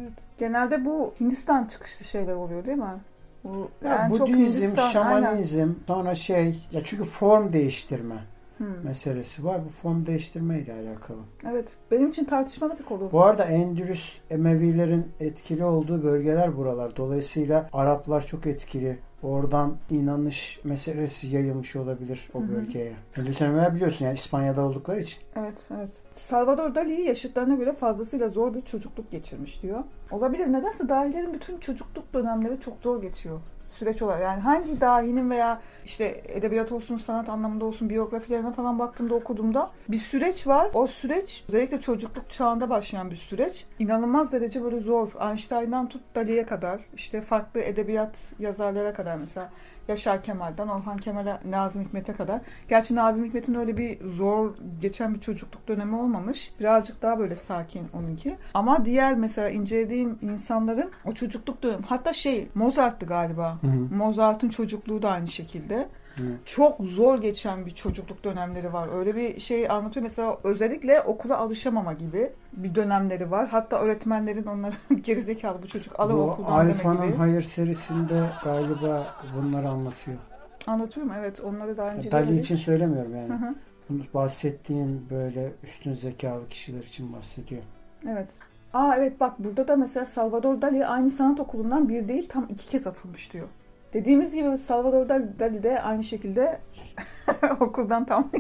Evet. 0.01 0.13
Genelde 0.39 0.85
bu 0.85 1.15
Hindistan 1.21 1.65
çıkışlı 1.65 2.05
şeyler 2.05 2.35
oluyor 2.35 2.65
değil 2.65 2.79
mi? 2.79 3.01
Bu 3.45 3.69
Ya 3.85 4.11
çok 4.19 4.29
Budizm, 4.29 4.39
Hindistan, 4.63 4.83
aynen. 4.83 4.91
şamanizm, 4.93 5.73
sonra 5.87 6.15
şey 6.15 6.67
ya 6.73 6.81
çünkü 6.85 7.05
form 7.05 7.53
değiştirme 7.53 8.25
Hmm. 8.59 8.67
meselesi 8.85 9.45
var. 9.45 9.61
Bu 9.65 9.69
form 9.69 10.07
değiştirme 10.07 10.59
ile 10.61 10.73
alakalı. 10.73 11.19
Evet. 11.51 11.77
Benim 11.91 12.09
için 12.09 12.25
tartışmalı 12.25 12.79
bir 12.79 12.85
konu. 12.85 13.13
Bu 13.13 13.25
arada 13.25 13.45
Endülüs 13.45 14.19
Emevilerin 14.31 15.07
etkili 15.21 15.65
olduğu 15.65 16.03
bölgeler 16.05 16.57
buralar. 16.57 16.97
Dolayısıyla 16.97 17.69
Araplar 17.73 18.27
çok 18.27 18.47
etkili. 18.47 18.99
Oradan 19.23 19.77
inanış 19.91 20.61
meselesi 20.65 21.27
yayılmış 21.27 21.77
olabilir 21.77 22.29
o 22.35 22.49
bölgeye. 22.49 22.93
Emeviler 23.17 23.75
biliyorsun 23.75 24.05
yani 24.05 24.15
İspanya'da 24.15 24.63
oldukları 24.63 25.01
için. 25.01 25.23
Evet, 25.37 25.69
evet. 25.77 25.91
Salvador 26.15 26.75
Dali 26.75 27.01
yaşıtlarına 27.01 27.55
göre 27.55 27.73
fazlasıyla 27.73 28.29
zor 28.29 28.55
bir 28.55 28.61
çocukluk 28.61 29.11
geçirmiş 29.11 29.63
diyor. 29.63 29.85
Olabilir. 30.11 30.47
Nedense 30.47 30.89
dahilerin 30.89 31.35
bütün 31.35 31.57
çocukluk 31.57 32.15
dönemleri 32.15 32.61
çok 32.61 32.75
zor 32.83 33.03
geçiyor. 33.03 33.41
Süreç 33.69 34.03
olarak. 34.03 34.23
Yani 34.23 34.41
hangi 34.41 34.81
dahinin 34.81 35.31
veya 35.31 35.61
işte 35.85 36.23
edebiyat 36.29 36.73
olsun, 36.73 36.97
sanat 36.97 37.29
anlamında 37.29 37.65
olsun, 37.65 37.91
biyografilerine 37.91 38.53
falan 38.53 38.79
baktığımda 38.79 39.15
okuduğumda 39.15 39.71
bir 39.89 39.97
süreç 39.97 40.47
var. 40.47 40.71
O 40.75 40.87
süreç 40.87 41.45
özellikle 41.49 41.81
çocukluk 41.81 42.31
çağında 42.31 42.71
başlayan 42.71 43.11
bir 43.11 43.17
süreç. 43.17 43.67
İnanılmaz 43.79 44.33
derece 44.33 44.63
böyle 44.65 44.81
zor. 44.81 45.13
Einstein'dan 45.31 45.87
tut 45.87 46.03
Dali'ye 46.15 46.47
kadar, 46.47 46.81
işte 46.95 47.21
farklı 47.21 47.61
edebiyat 47.61 48.33
yazarlara 48.39 48.95
kadar 48.95 49.17
mesela 49.17 49.51
Yaşar 49.89 50.23
Kemal'den 50.23 50.69
Orhan 50.69 50.97
Kemal'e, 50.97 51.39
Nazım 51.45 51.85
Hikmet'e 51.85 52.13
kadar. 52.13 52.41
Gerçi 52.69 52.95
Nazım 52.95 53.25
Hikmet'in 53.25 53.55
öyle 53.55 53.77
bir 53.77 53.99
zor 54.11 54.55
geçen 54.81 55.15
bir 55.15 55.21
çocukluk 55.21 55.69
dönemi 55.69 55.97
olmamış. 55.97 56.53
Birazcık 56.61 57.03
daha 57.03 57.19
böyle 57.19 57.37
sakin 57.37 57.89
onunki. 57.93 58.37
Ama 58.55 58.85
diğer 58.85 59.15
mesela 59.15 59.49
incelediğim 59.49 60.19
insanların 60.23 60.91
o 61.05 61.13
çocukluk 61.13 61.63
dönemi 61.63 61.83
hatta 61.87 62.13
şey 62.13 62.49
Mozart'tı 62.55 63.07
galiba. 63.07 63.58
Mozart'ın 63.97 64.49
çocukluğu 64.49 65.03
da 65.03 65.11
aynı 65.11 65.29
şekilde. 65.29 65.89
Hı. 66.17 66.23
Çok 66.45 66.81
zor 66.81 67.21
geçen 67.21 67.67
bir 67.67 67.71
çocukluk 67.71 68.25
dönemleri 68.25 68.73
var. 68.73 68.89
Öyle 68.99 69.17
bir 69.17 69.41
şey 69.41 69.71
anlatıyor. 69.71 70.03
Mesela 70.03 70.39
özellikle 70.45 71.01
okula 71.01 71.39
alışamama 71.39 71.93
gibi 71.93 72.33
bir 72.53 72.75
dönemleri 72.75 73.31
var. 73.31 73.49
Hatta 73.49 73.81
öğretmenlerin 73.81 74.45
onları 74.45 74.75
gerizekalı 75.01 75.63
bu 75.63 75.67
çocuk 75.67 75.99
Bu 75.99 76.03
okuldan 76.03 76.61
deme 76.61 76.73
Alfa'nın 76.73 77.07
gibi. 77.07 77.17
Hayır 77.17 77.43
serisinde 77.43 78.23
galiba 78.45 79.17
bunları 79.37 79.69
anlatıyor. 79.69 80.19
Anlatıyor 80.67 81.07
mu? 81.07 81.13
Evet 81.19 81.41
onları 81.41 81.77
daha 81.77 81.91
önce 81.91 82.11
Dali 82.11 82.41
için 82.41 82.57
söylemiyorum 82.57 83.17
yani. 83.17 83.29
Hı 83.29 83.35
hı. 83.35 83.55
Bunu 83.89 84.03
bahsettiğin 84.15 85.07
böyle 85.11 85.53
üstün 85.63 85.95
zekalı 85.95 86.49
kişiler 86.49 86.83
için 86.83 87.13
bahsediyor. 87.13 87.63
Evet. 88.09 88.29
Aa 88.73 88.97
evet 88.97 89.21
bak 89.21 89.39
burada 89.39 89.69
da 89.69 89.77
mesela 89.77 90.07
Salvador 90.07 90.63
Dali 90.63 90.87
aynı 90.87 91.11
sanat 91.11 91.41
okulundan 91.41 91.89
bir 91.89 92.09
değil 92.09 92.29
tam 92.29 92.47
iki 92.49 92.69
kez 92.69 92.87
atılmış 92.87 93.33
diyor. 93.33 93.49
Dediğimiz 93.93 94.35
gibi 94.35 94.59
Salvador 94.59 95.09
Dali 95.09 95.63
de 95.63 95.83
aynı 95.83 96.05
şekilde 96.05 96.59
okuldan 97.61 98.05
tam 98.05 98.31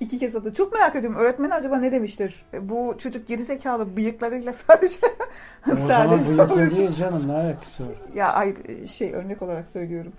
iki 0.00 0.18
kez 0.18 0.36
atıldı. 0.36 0.52
Çok 0.54 0.72
merak 0.72 0.96
ediyorum 0.96 1.18
öğretmen 1.18 1.50
acaba 1.50 1.76
ne 1.76 1.92
demiştir? 1.92 2.42
E, 2.54 2.68
Bu 2.68 2.94
çocuk 2.98 3.26
gerizekalı 3.26 3.96
bıyıklarıyla 3.96 4.52
sadece 4.66 5.06
O 5.72 5.76
zaman 5.76 5.88
sadece 6.16 6.38
bıyıklı 6.38 6.76
değil 6.76 6.94
canım 6.94 7.28
ne 7.28 7.32
alakası 7.32 7.82
var? 7.86 7.92
ya 8.14 8.36
hayır 8.36 8.56
şey 8.86 9.12
örnek 9.14 9.42
olarak 9.42 9.68
söylüyorum. 9.68 10.12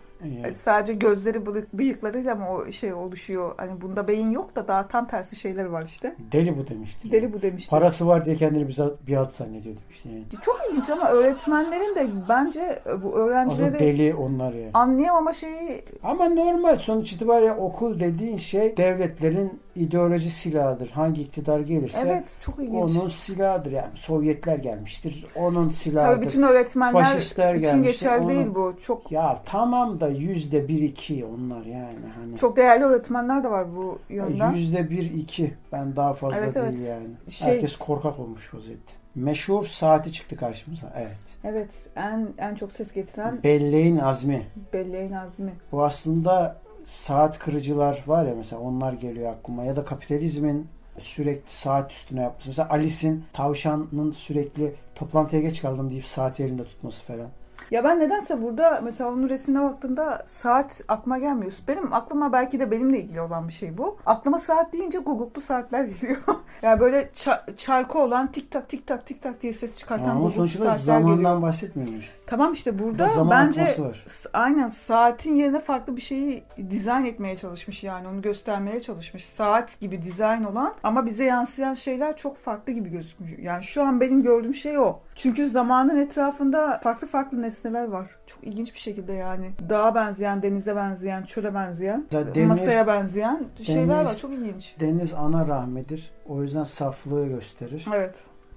Yani. 0.44 0.56
Sadece 0.56 0.94
gözleri 0.94 1.38
bıyık- 1.46 1.74
bıyıklarıyla 1.74 2.36
mı 2.36 2.50
o 2.50 2.72
şey 2.72 2.94
oluşuyor? 2.94 3.54
Hani 3.58 3.82
bunda 3.82 4.08
beyin 4.08 4.32
yok 4.32 4.56
da 4.56 4.68
daha 4.68 4.88
tam 4.88 5.08
tersi 5.08 5.36
şeyler 5.36 5.66
var 5.66 5.84
işte. 5.86 6.16
Deli 6.32 6.58
bu 6.58 6.68
demiştir. 6.68 7.12
Deli 7.12 7.34
bu 7.34 7.42
demiştir. 7.42 7.70
Parası 7.70 8.08
var 8.08 8.26
diye 8.26 8.36
kendini 8.36 8.68
bir, 8.68 8.74
zat- 8.74 9.08
bir 9.08 9.18
at 9.18 9.34
zannediyor 9.34 9.76
demiştir 9.84 10.10
yani. 10.10 10.24
Çok 10.42 10.60
ilginç 10.70 10.90
ama 10.90 11.10
öğretmenlerin 11.10 11.96
de 11.96 12.08
bence 12.30 12.80
bu 13.04 13.08
Asıl 13.10 13.18
öğrencileri 13.18 13.80
deli 13.80 14.16
onlar 14.16 14.54
yani. 14.54 14.72
anlayamama 14.74 15.34
şeyi 15.34 15.82
Ama 16.04 16.30
normal 16.30 16.78
sonuç 16.78 17.14
itibariyle 17.14 17.54
okul 17.54 18.00
dediğin 18.00 18.38
şey 18.38 18.78
devletlerin 18.78 19.60
ideoloji 19.76 20.30
silahıdır. 20.30 20.90
Hangi 20.92 21.22
iktidar 21.22 21.60
gelirse 21.60 22.00
evet 22.06 22.38
çok 22.40 22.60
ilginç. 22.60 22.74
onun 22.74 23.10
silahıdır 23.10 23.72
yani. 23.72 23.90
Sovyetler 23.96 24.56
gelmiştir. 24.58 25.26
Onun 25.36 25.70
silahıdır. 25.70 26.16
Tabii 26.16 26.26
bütün 26.26 26.42
öğretmenler 26.42 27.04
Faşistler 27.04 27.54
için 27.56 27.64
gelmişti, 27.66 27.92
geçerli 27.92 28.24
onu- 28.24 28.30
değil 28.30 28.48
bu. 28.56 28.76
Çok 28.82 29.12
Ya 29.12 29.40
tamam 29.46 30.00
da 30.00 30.08
yüzde 30.08 30.68
bir 30.68 30.82
iki 30.82 31.26
onlar 31.26 31.66
yani. 31.66 32.00
Hani 32.22 32.36
çok 32.38 32.58
değerli 32.58 32.84
öğretmenler 32.84 33.44
de 33.44 33.52
var 33.52 33.76
bu 33.76 34.00
yönden. 34.10 34.52
Yüzde 34.52 34.90
bir 34.90 35.12
iki. 35.14 35.54
Ben 35.72 35.96
daha 35.96 36.14
fazla 36.14 36.38
Evet, 36.38 36.56
değil 36.56 36.66
evet. 36.68 36.80
yani. 36.90 37.32
Şey- 37.32 37.54
Herkes 37.54 37.76
korkak 37.76 38.20
olmuş 38.20 38.54
vaziyette. 38.54 38.94
Meşhur 39.16 39.64
saati 39.66 40.12
çıktı 40.12 40.36
karşımıza. 40.38 40.94
Evet. 40.98 41.18
Evet 41.44 41.90
en 41.96 42.28
en 42.38 42.56
çok 42.56 42.72
ses 42.72 42.92
getiren 42.92 43.44
Belleğin 43.44 43.98
azmi. 43.98 44.48
Belleğin 44.74 45.12
Azmi. 45.12 45.54
Bu 45.72 45.84
aslında 45.84 46.58
saat 46.84 47.40
kırıcılar 47.40 48.04
var 48.08 48.26
ya 48.26 48.36
mesela 48.36 48.62
onlar 48.62 48.94
geliyor 48.94 49.32
aklıma. 49.34 49.64
Ya 49.64 49.76
da 49.76 49.86
kapitalizmin 49.86 50.68
sürekli 51.00 51.52
saat 51.52 51.92
üstüne 51.92 52.22
yapması. 52.22 52.50
Mesela 52.50 52.70
Alice'in 52.70 53.24
tavşanın 53.34 54.12
sürekli 54.12 54.76
toplantıya 54.96 55.42
geç 55.42 55.62
kaldım 55.62 55.92
deyip 55.92 56.06
saati 56.06 56.44
elinde 56.44 56.66
tutması 56.66 57.04
falan. 57.04 57.28
Ya 57.72 57.84
ben 57.84 58.00
nedense 58.00 58.42
burada 58.42 58.82
mesela 58.84 59.10
onun 59.10 59.30
resmine 59.30 59.62
baktığımda 59.62 60.22
saat 60.26 60.82
aklıma 60.88 61.18
gelmiyor. 61.18 61.54
Benim 61.68 61.94
aklıma 61.94 62.34
belki 62.34 62.60
de 62.60 62.72
benimle 62.72 63.00
ilgili 63.00 63.22
olan 63.22 63.48
bir 63.48 63.54
şey 63.54 63.78
bu. 63.78 63.98
Aklıma 64.06 64.40
saat 64.40 64.74
deyince 64.74 64.98
guguklu 65.00 65.42
saatler 65.42 65.84
geliyor. 65.84 66.18
yani 66.62 66.80
böyle 66.80 67.02
ça- 67.04 67.56
çarkı 67.56 68.00
olan 68.00 68.32
tik 68.32 68.52
tak 68.52 68.70
tik 68.70 68.88
tak 68.88 69.06
tik 69.06 69.22
tak 69.22 69.42
diye 69.42 69.54
ses 69.54 69.76
çıkartan 69.76 70.10
Ama 70.10 70.20
guguklu 70.20 70.36
sonuçta 70.36 70.64
saatler 70.64 70.80
zamandan 70.80 71.16
geliyor. 71.18 71.42
bahsetmiyoruz. 71.42 72.10
Tamam 72.28 72.54
işte 72.54 72.80
burada 72.80 72.92
Burada 72.92 73.08
zaman 73.14 73.48
bence 73.48 73.62
akması 73.62 73.84
var. 73.86 74.06
aynen 74.34 74.68
saatin 74.70 75.36
yerine 75.36 75.60
farklı 75.60 75.96
bir 75.96 76.02
şeyi 76.02 76.44
dizayn 76.70 77.06
etmeye 77.06 77.38
çalışmış 77.38 77.84
yani 77.84 78.08
onu 78.08 78.22
göstermeye 78.22 78.82
çalışmış. 78.82 79.26
Saat 79.26 79.80
gibi 79.80 80.02
dizayn 80.02 80.44
olan 80.44 80.74
ama 80.84 81.06
bize 81.06 81.24
yansıyan 81.26 81.74
şeyler 81.74 82.18
çok 82.18 82.38
farklı 82.38 82.74
gibi 82.74 82.90
gözüküyor. 82.90 83.38
Yani 83.40 83.64
şu 83.64 83.84
an 83.84 84.02
benim 84.02 84.24
gördüğüm 84.24 84.54
şey 84.54 84.78
o. 84.80 85.00
Çünkü 85.16 85.50
zamanın 85.50 85.96
etrafında 85.98 86.80
farklı 86.84 87.08
farklı 87.08 87.42
nesneler 87.42 87.88
var. 87.88 88.08
Çok 88.28 88.44
ilginç 88.44 88.74
bir 88.74 88.80
şekilde 88.80 89.14
yani. 89.14 89.52
Dağa 89.70 89.96
benzeyen, 89.96 90.44
denize 90.44 90.76
benzeyen, 90.76 91.24
çöle 91.24 91.54
benzeyen, 91.54 92.06
deniz- 92.12 92.48
masaya 92.48 92.88
benzeyen 92.88 93.46
şeyler 93.64 93.96
var. 94.00 94.06
deniz- 94.06 94.20
Çok 94.20 94.32
ilginç. 94.32 94.76
Deniz 94.80 95.14
ana 95.14 95.48
rahmidir. 95.48 96.12
O 96.30 96.42
yüzden 96.44 96.64
saflığı 96.64 97.28
gösterir. 97.28 97.86
Evet. 97.96 98.16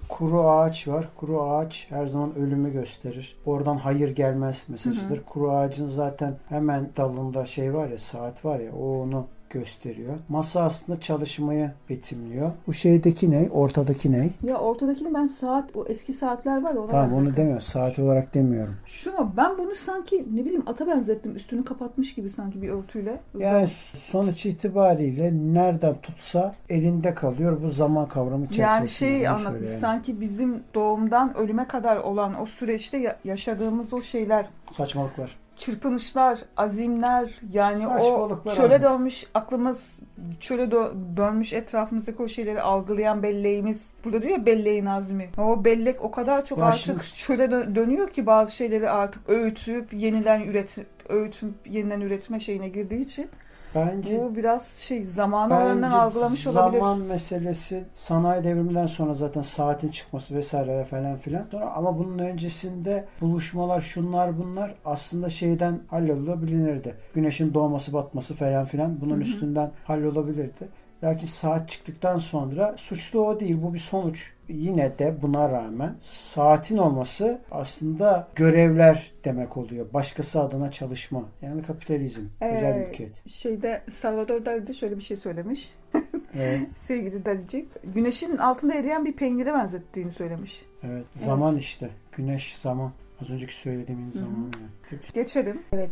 Kuru 0.09 0.49
ağaç 0.51 0.89
var. 0.89 1.09
Kuru 1.17 1.43
ağaç 1.43 1.87
her 1.91 2.07
zaman 2.07 2.35
ölümü 2.39 2.73
gösterir. 2.73 3.37
Oradan 3.47 3.77
hayır 3.77 4.09
gelmez 4.09 4.63
mesajıdır. 4.69 5.23
Kuru 5.23 5.51
ağacın 5.53 5.87
zaten 5.87 6.35
hemen 6.49 6.89
dalında 6.97 7.45
şey 7.45 7.75
var 7.75 7.89
ya 7.89 7.99
saat 7.99 8.45
var 8.45 8.61
ya 8.61 8.73
o 8.73 9.03
onu 9.03 9.27
gösteriyor. 9.55 10.15
Masa 10.29 10.63
aslında 10.63 11.01
çalışmayı 11.01 11.71
betimliyor. 11.91 12.53
Bu 12.67 12.73
şeydeki 12.73 13.31
ne? 13.31 13.49
Ortadaki 13.53 14.13
ne? 14.13 14.31
Ya 14.45 14.57
ortadakini 14.59 15.15
ben 15.15 15.27
saat, 15.27 15.77
o 15.77 15.85
eski 15.89 16.13
saatler 16.13 16.63
var 16.63 16.75
ona 16.75 16.87
Tamam 16.89 17.13
onu 17.15 17.37
demiyorum. 17.37 17.61
Saat 17.61 17.99
olarak 17.99 18.35
demiyorum. 18.35 18.75
Şunu 18.87 19.33
ben 19.37 19.59
bunu 19.59 19.75
sanki 19.75 20.27
ne 20.35 20.45
bileyim 20.45 20.63
ata 20.67 20.87
benzettim. 20.87 21.37
Üstünü 21.37 21.65
kapatmış 21.65 22.15
gibi 22.15 22.31
sanki 22.31 22.63
bir 22.63 22.69
örtüyle. 22.69 23.21
Yani 23.39 23.69
sonuç 23.99 24.47
itibariyle 24.47 25.33
nereden 25.35 25.95
tutsa 25.95 26.55
elinde 26.69 27.15
kalıyor. 27.15 27.63
Bu 27.63 27.69
zaman 27.69 28.09
kavramı 28.09 28.47
çerçevesinde. 28.47 28.63
Yani 28.67 28.89
şey 28.89 29.29
anlatmış 29.29 29.71
yani. 29.71 29.81
sanki 29.81 30.21
bizim 30.21 30.63
doğumdan 30.75 31.37
ölüme 31.37 31.69
kadar 31.69 31.97
olan 31.97 32.41
o 32.41 32.47
süreçte 32.47 32.99
ya- 32.99 33.17
yaşadığımız 33.25 33.93
o 33.93 34.03
şeyler 34.03 34.47
Saçmalıklar. 34.73 35.37
Çırpınışlar, 35.57 36.39
azimler 36.57 37.31
yani 37.53 37.89
o 37.89 38.41
çöle 38.55 38.75
abi. 38.75 38.83
dönmüş 38.83 39.27
aklımız 39.35 39.99
çöle 40.41 40.63
dö- 40.63 41.17
dönmüş 41.17 41.53
etrafımızdaki 41.53 42.23
o 42.23 42.29
şeyleri 42.29 42.61
algılayan 42.63 43.23
belleğimiz. 43.23 43.93
Burada 44.05 44.23
diyor 44.23 44.33
ya 44.39 44.47
belleğin 44.47 44.87
azmi. 44.87 45.31
O 45.39 45.65
bellek 45.65 46.05
o 46.05 46.11
kadar 46.11 46.45
çok 46.45 46.59
Ya 46.59 46.65
artık 46.65 47.03
şimdi- 47.03 47.15
çöle 47.15 47.45
dö- 47.45 47.75
dönüyor 47.75 48.09
ki 48.11 48.27
bazı 48.27 48.55
şeyleri 48.55 48.91
artık 48.91 49.29
öğütüp 49.29 49.93
yeniden 49.95 50.41
üretip 50.41 50.87
öğütüp 51.09 51.55
yeniden 51.71 52.01
üretme 52.01 52.41
şeyine 52.41 52.69
girdiği 52.69 53.01
için 53.01 53.29
Bence 53.75 54.21
bu 54.23 54.37
biraz 54.37 54.67
şey 54.67 55.05
zamanı 55.05 55.51
Bence 55.51 55.87
algılamış 55.97 56.43
zaman 56.43 56.75
olabilir. 56.75 57.09
meselesi 57.09 57.85
sanayi 57.95 58.45
devriminden 58.45 58.87
sonra 58.87 59.15
zaten 59.15 59.41
saatin 59.41 59.89
çıkması 59.89 60.35
vesaire 60.35 60.85
falan 60.85 61.17
filan. 61.17 61.45
Sonra 61.51 61.71
ama 61.71 61.99
bunun 61.99 62.19
öncesinde 62.19 63.05
buluşmalar 63.21 63.81
şunlar 63.81 64.39
bunlar 64.39 64.75
aslında 64.85 65.29
şeyden 65.29 65.79
hallolabilirdi. 65.91 66.95
Güneşin 67.15 67.55
doğması 67.55 67.93
batması 67.93 68.35
falan 68.35 68.65
filan 68.65 69.01
bunun 69.01 69.15
Hı 69.15 69.17
hı. 69.17 69.23
üstünden 69.23 69.71
hallolabilirdi. 69.85 70.69
Lakin 71.05 71.27
saat 71.27 71.69
çıktıktan 71.69 72.19
sonra 72.19 72.75
suçlu 72.79 73.27
o 73.27 73.41
değil. 73.41 73.63
Bu 73.63 73.75
bir 73.75 73.79
sonuç. 73.79 74.33
Yine 74.49 74.99
de 74.99 75.23
buna 75.23 75.51
rağmen 75.51 75.95
saatin 76.01 76.79
olması 76.79 77.41
aslında 77.51 78.29
görevler 78.35 79.13
demek 79.25 79.57
oluyor. 79.57 79.87
Başkası 79.95 80.41
adına 80.41 80.71
çalışma. 80.71 81.25
Yani 81.43 81.63
kapitalizm. 81.63 82.23
Özel 82.41 82.77
Ee, 82.77 82.79
mülkiyet. 82.79 83.29
Şeyde 83.29 83.83
Salvador 83.93 84.45
Dali 84.45 84.75
şöyle 84.75 84.97
bir 84.97 85.03
şey 85.03 85.17
söylemiş. 85.17 85.75
Evet. 86.39 86.69
Sevgili 86.75 87.25
Dalicik. 87.25 87.69
Güneşin 87.95 88.37
altında 88.37 88.75
eriyen 88.75 89.05
bir 89.05 89.13
peynire 89.13 89.53
benzettiğini 89.53 90.13
söylemiş. 90.13 90.63
Evet. 90.83 91.07
Zaman 91.15 91.57
işte. 91.57 91.91
Güneş 92.13 92.57
zaman. 92.57 92.93
Az 93.23 93.31
önceki 93.31 93.71
hı. 93.71 94.19
zamanı. 94.19 94.51
yani. 94.91 95.01
Geçelim. 95.15 95.63
Evet. 95.73 95.91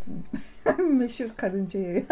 Meşhur 0.78 1.28
karıncayı. 1.36 2.06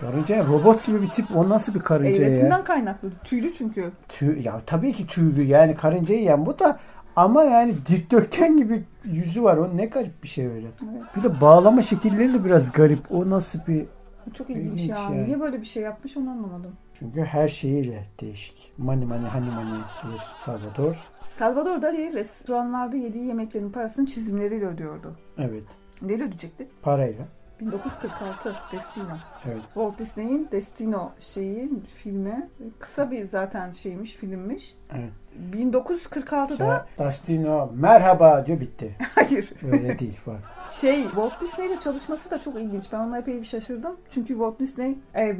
Karınca 0.00 0.36
ya, 0.36 0.46
robot 0.46 0.86
gibi 0.86 1.02
bir 1.02 1.08
tip. 1.08 1.36
O 1.36 1.48
nasıl 1.48 1.74
bir 1.74 1.80
karınca 1.80 2.22
ya? 2.22 2.28
Eğresinden 2.28 2.64
kaynaklı. 2.64 3.10
Tüylü 3.24 3.52
çünkü. 3.52 3.92
Tüy, 4.08 4.42
ya 4.42 4.60
tabii 4.66 4.92
ki 4.92 5.06
tüylü. 5.06 5.42
Yani 5.42 5.74
karıncayı 5.74 6.20
yiyen 6.20 6.46
bu 6.46 6.58
da 6.58 6.78
ama 7.16 7.42
yani 7.42 7.74
dikdörtgen 7.86 8.56
gibi 8.56 8.84
yüzü 9.04 9.42
var. 9.42 9.56
O 9.56 9.76
ne 9.76 9.86
garip 9.86 10.22
bir 10.22 10.28
şey 10.28 10.46
öyle. 10.46 10.66
Evet. 10.66 11.16
Bir 11.16 11.22
de 11.22 11.40
bağlama 11.40 11.82
şekilleri 11.82 12.34
de 12.34 12.44
biraz 12.44 12.72
garip. 12.72 13.12
O 13.12 13.30
nasıl 13.30 13.58
bir... 13.68 13.86
Çok 14.34 14.50
ilginç, 14.50 14.66
İlginç 14.66 14.90
ya. 14.90 14.96
yani. 14.98 15.24
Niye 15.24 15.40
böyle 15.40 15.60
bir 15.60 15.66
şey 15.66 15.82
yapmış 15.82 16.16
onu 16.16 16.30
anlamadım. 16.30 16.72
Çünkü 16.94 17.20
her 17.20 17.48
şeyiyle 17.48 18.04
değişik. 18.20 18.72
Mani 18.78 19.04
mani 19.06 19.26
hani 19.26 19.50
mani 19.50 19.78
bir 20.04 20.18
Salvador. 20.36 21.08
Salvador 21.22 21.82
Dali 21.82 22.12
restoranlarda 22.12 22.96
yediği 22.96 23.26
yemeklerin 23.26 23.72
parasını 23.72 24.06
çizimleriyle 24.06 24.66
ödüyordu. 24.66 25.16
Evet. 25.38 25.64
Neyle 26.02 26.22
ödeyecekti? 26.22 26.68
Parayla. 26.82 27.24
1946 27.60 28.56
Destino. 28.72 29.18
Evet. 29.46 29.62
Walt 29.74 29.98
Disney'in 29.98 30.48
Destino 30.52 31.12
şeyi 31.18 31.70
filmi. 32.02 32.48
Kısa 32.78 33.10
bir 33.10 33.24
zaten 33.24 33.72
şeymiş 33.72 34.14
filmmiş. 34.14 34.76
Evet. 34.94 35.12
1946'da 35.54 36.48
Sonra 36.48 36.86
Dastino 36.98 37.70
merhaba 37.74 38.46
diyor 38.46 38.60
bitti. 38.60 38.96
hayır. 39.14 39.52
Öyle 39.72 39.98
değil 39.98 40.20
var. 40.26 40.36
Şey 40.70 41.02
Walt 41.02 41.40
Disney 41.40 41.66
ile 41.66 41.78
çalışması 41.78 42.30
da 42.30 42.40
çok 42.40 42.56
ilginç. 42.60 42.92
Ben 42.92 42.98
ona 42.98 43.18
epey 43.18 43.38
bir 43.38 43.44
şaşırdım. 43.44 43.96
Çünkü 44.10 44.28
Walt 44.28 44.60
Disney 44.60 44.98
e, 45.14 45.38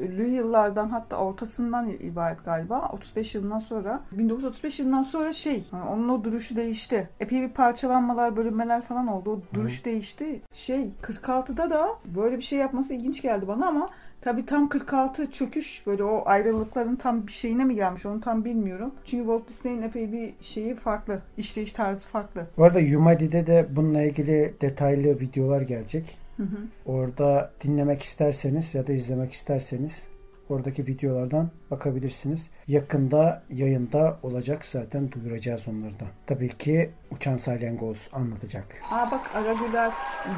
1900'lü 0.00 0.26
yıllardan 0.26 0.88
hatta 0.88 1.16
ortasından 1.16 1.88
ibaret 1.88 2.44
galiba. 2.44 2.88
35 2.92 3.34
yılından 3.34 3.58
sonra. 3.58 4.00
1935 4.12 4.78
yılından 4.78 5.02
sonra 5.02 5.32
şey 5.32 5.64
yani 5.72 5.84
onun 5.84 6.08
o 6.08 6.24
duruşu 6.24 6.56
değişti. 6.56 7.08
Epey 7.20 7.42
bir 7.42 7.48
parçalanmalar, 7.48 8.36
bölünmeler 8.36 8.82
falan 8.82 9.06
oldu. 9.06 9.30
O 9.30 9.54
duruş 9.54 9.84
değişti. 9.84 10.40
Şey 10.52 10.90
46'da 11.02 11.70
da 11.70 11.88
böyle 12.04 12.36
bir 12.36 12.42
şey 12.42 12.58
yapması 12.58 12.94
ilginç 12.94 13.22
geldi 13.22 13.48
bana 13.48 13.66
ama 13.66 13.90
Tabii 14.20 14.46
tam 14.46 14.68
46 14.68 15.30
çöküş 15.30 15.86
böyle 15.86 16.04
o 16.04 16.22
ayrılıkların 16.26 16.96
tam 16.96 17.26
bir 17.26 17.32
şeyine 17.32 17.64
mi 17.64 17.74
gelmiş 17.74 18.06
onu 18.06 18.20
tam 18.20 18.44
bilmiyorum. 18.44 18.94
Çünkü 19.04 19.24
Walt 19.24 19.48
Disney'in 19.48 19.82
epey 19.82 20.12
bir 20.12 20.32
şeyi 20.40 20.74
farklı. 20.74 21.22
İşleyiş 21.36 21.72
tarzı 21.72 22.06
farklı. 22.06 22.46
Bu 22.56 22.64
arada 22.64 22.80
Yumadi'de 22.80 23.46
de 23.46 23.66
bununla 23.70 24.02
ilgili 24.02 24.54
detaylı 24.60 25.20
videolar 25.20 25.60
gelecek. 25.60 26.25
Hı 26.36 26.42
hı. 26.42 26.58
Orada 26.86 27.52
dinlemek 27.64 28.02
isterseniz 28.02 28.74
ya 28.74 28.86
da 28.86 28.92
izlemek 28.92 29.32
isterseniz 29.32 30.06
oradaki 30.48 30.86
videolardan 30.86 31.50
bakabilirsiniz. 31.70 32.50
Yakında 32.68 33.42
yayında 33.50 34.18
olacak 34.22 34.64
zaten 34.64 35.12
duyuracağız 35.12 35.68
onları 35.68 36.00
da. 36.00 36.04
Tabii 36.26 36.48
ki 36.48 36.90
Uçan 37.10 37.36
Salyangoz 37.36 38.08
anlatacak. 38.12 38.64
Aa 38.90 39.10
bak 39.10 39.30
Ara 39.34 39.52
Güler, 39.52 39.92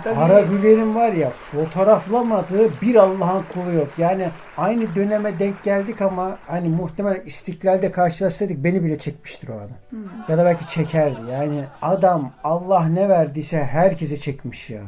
Dali, 0.05 0.17
Ara 0.17 0.41
Güler'in 0.41 0.95
var 0.95 1.13
ya 1.13 1.31
fotoğraflamadığı 1.31 2.81
bir 2.83 2.95
Allah'ın 2.95 3.45
kulu 3.55 3.73
yok. 3.73 3.89
Yani 3.99 4.29
aynı 4.57 4.95
döneme 4.95 5.39
denk 5.39 5.63
geldik 5.63 6.03
ama 6.03 6.39
hani 6.47 6.69
muhtemelen 6.69 7.27
istiklalde 7.27 7.91
karşılaşsaydık 7.91 8.65
beni 8.65 8.85
bile 8.85 8.99
çekmiştir 8.99 9.49
o 9.49 9.55
adam. 9.55 9.71
Hı. 9.91 9.97
Ya 10.33 10.39
da 10.39 10.45
belki 10.45 10.67
çekerdi. 10.67 11.21
Yani 11.33 11.65
adam 11.83 12.33
Allah 12.45 12.89
ne 12.89 13.09
verdiyse 13.09 13.65
herkese 13.65 14.17
çekmiş 14.17 14.71
ya. 14.71 14.83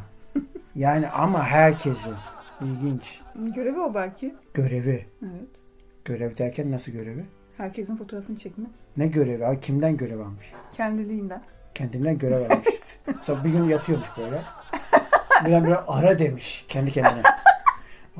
Yani 0.81 1.09
ama 1.09 1.47
herkesi. 1.47 2.11
İlginç. 2.61 3.21
Görevi 3.35 3.81
o 3.81 3.95
belki. 3.95 4.35
Görevi. 4.55 5.07
Evet. 5.23 5.49
Görev 6.05 6.37
derken 6.39 6.71
nasıl 6.73 6.93
görevi? 6.93 7.25
Herkesin 7.57 7.97
fotoğrafını 7.97 8.39
çekme. 8.39 8.65
Ne 8.97 9.07
görevi? 9.07 9.47
Abi 9.47 9.61
kimden 9.61 9.97
görev 9.97 10.21
almış? 10.21 10.53
Kendiliğinden. 10.77 11.43
Kendinden 11.75 12.19
görev 12.19 12.41
almış. 12.51 12.99
Sonra 13.23 13.45
bir 13.45 13.51
gün 13.51 13.65
yatıyormuş 13.65 14.09
böyle. 14.19 14.43
Birden 15.47 15.67
bir 15.67 15.77
ara 15.99 16.19
demiş 16.19 16.65
kendi 16.69 16.91
kendine. 16.91 17.23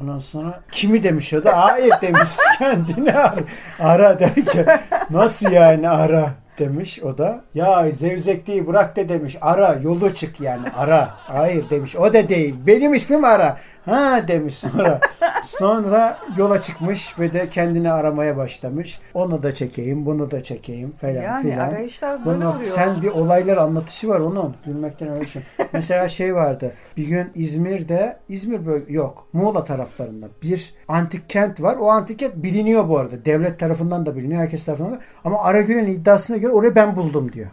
Ondan 0.01 0.19
sonra 0.19 0.61
kimi 0.71 1.03
demiş 1.03 1.35
o 1.35 1.45
da 1.45 1.61
hayır 1.61 1.95
demiş 2.03 2.31
kendine 2.59 3.13
ara, 3.13 3.45
ara 3.81 4.21
derken 4.21 4.81
nasıl 5.11 5.51
yani 5.51 5.89
ara 5.89 6.31
demiş 6.61 7.03
o 7.03 7.19
da. 7.19 7.41
Ya 7.55 7.91
zevzekliği 7.91 8.67
bırak 8.67 8.97
da 8.97 9.09
demiş 9.09 9.37
ara 9.41 9.79
yolu 9.83 10.15
çık 10.15 10.41
yani 10.41 10.69
ara. 10.77 11.11
Hayır 11.15 11.71
demiş 11.71 11.97
o 11.97 12.15
da 12.15 12.29
değil 12.29 12.55
benim 12.67 12.95
ismim 12.95 13.25
ara. 13.25 13.59
Ha 13.91 14.29
demiş 14.29 14.55
sonra. 14.55 15.01
Sonra 15.45 16.19
yola 16.37 16.63
çıkmış 16.63 17.19
ve 17.19 17.33
de 17.33 17.49
kendini 17.51 17.93
aramaya 17.93 18.37
başlamış. 18.37 19.01
Onu 19.15 19.43
da 19.43 19.55
çekeyim 19.55 20.07
bunu 20.07 20.31
da 20.31 20.43
çekeyim 20.43 20.91
falan 20.91 21.11
yani 21.13 21.43
filan. 21.51 21.69
arayışlar 21.69 22.27
böyle 22.27 22.39
Bunu, 22.41 22.55
oluyor. 22.55 22.67
sen 22.67 23.03
bir 23.03 23.09
olaylar 23.09 23.57
anlatışı 23.57 24.09
var 24.09 24.21
onun. 24.21 24.55
Gülmekten 24.67 25.09
ölürsün. 25.09 25.43
Mesela 25.73 26.09
şey 26.09 26.35
vardı. 26.35 26.73
Bir 26.97 27.07
gün 27.09 27.31
İzmir'de, 27.35 28.17
İzmir 28.29 28.67
böyle 28.67 28.93
yok. 28.93 29.27
Muğla 29.33 29.65
taraflarında 29.65 30.27
bir 30.43 30.75
antik 30.89 31.31
kent 31.31 31.63
var. 31.63 31.77
O 31.81 31.89
antik 31.91 32.19
kent 32.19 32.37
biliniyor 32.37 32.89
bu 32.89 32.99
arada. 32.99 33.25
Devlet 33.25 33.59
tarafından 33.59 34.07
da 34.07 34.17
biliniyor. 34.17 34.41
Herkes 34.41 34.65
tarafından 34.65 34.93
da. 34.93 35.01
Ama 35.25 35.43
Aragül'ün 35.45 35.87
iddiasına 35.87 36.37
göre 36.37 36.53
orayı 36.53 36.75
ben 36.75 36.97
buldum 36.97 37.33
diyor. 37.33 37.49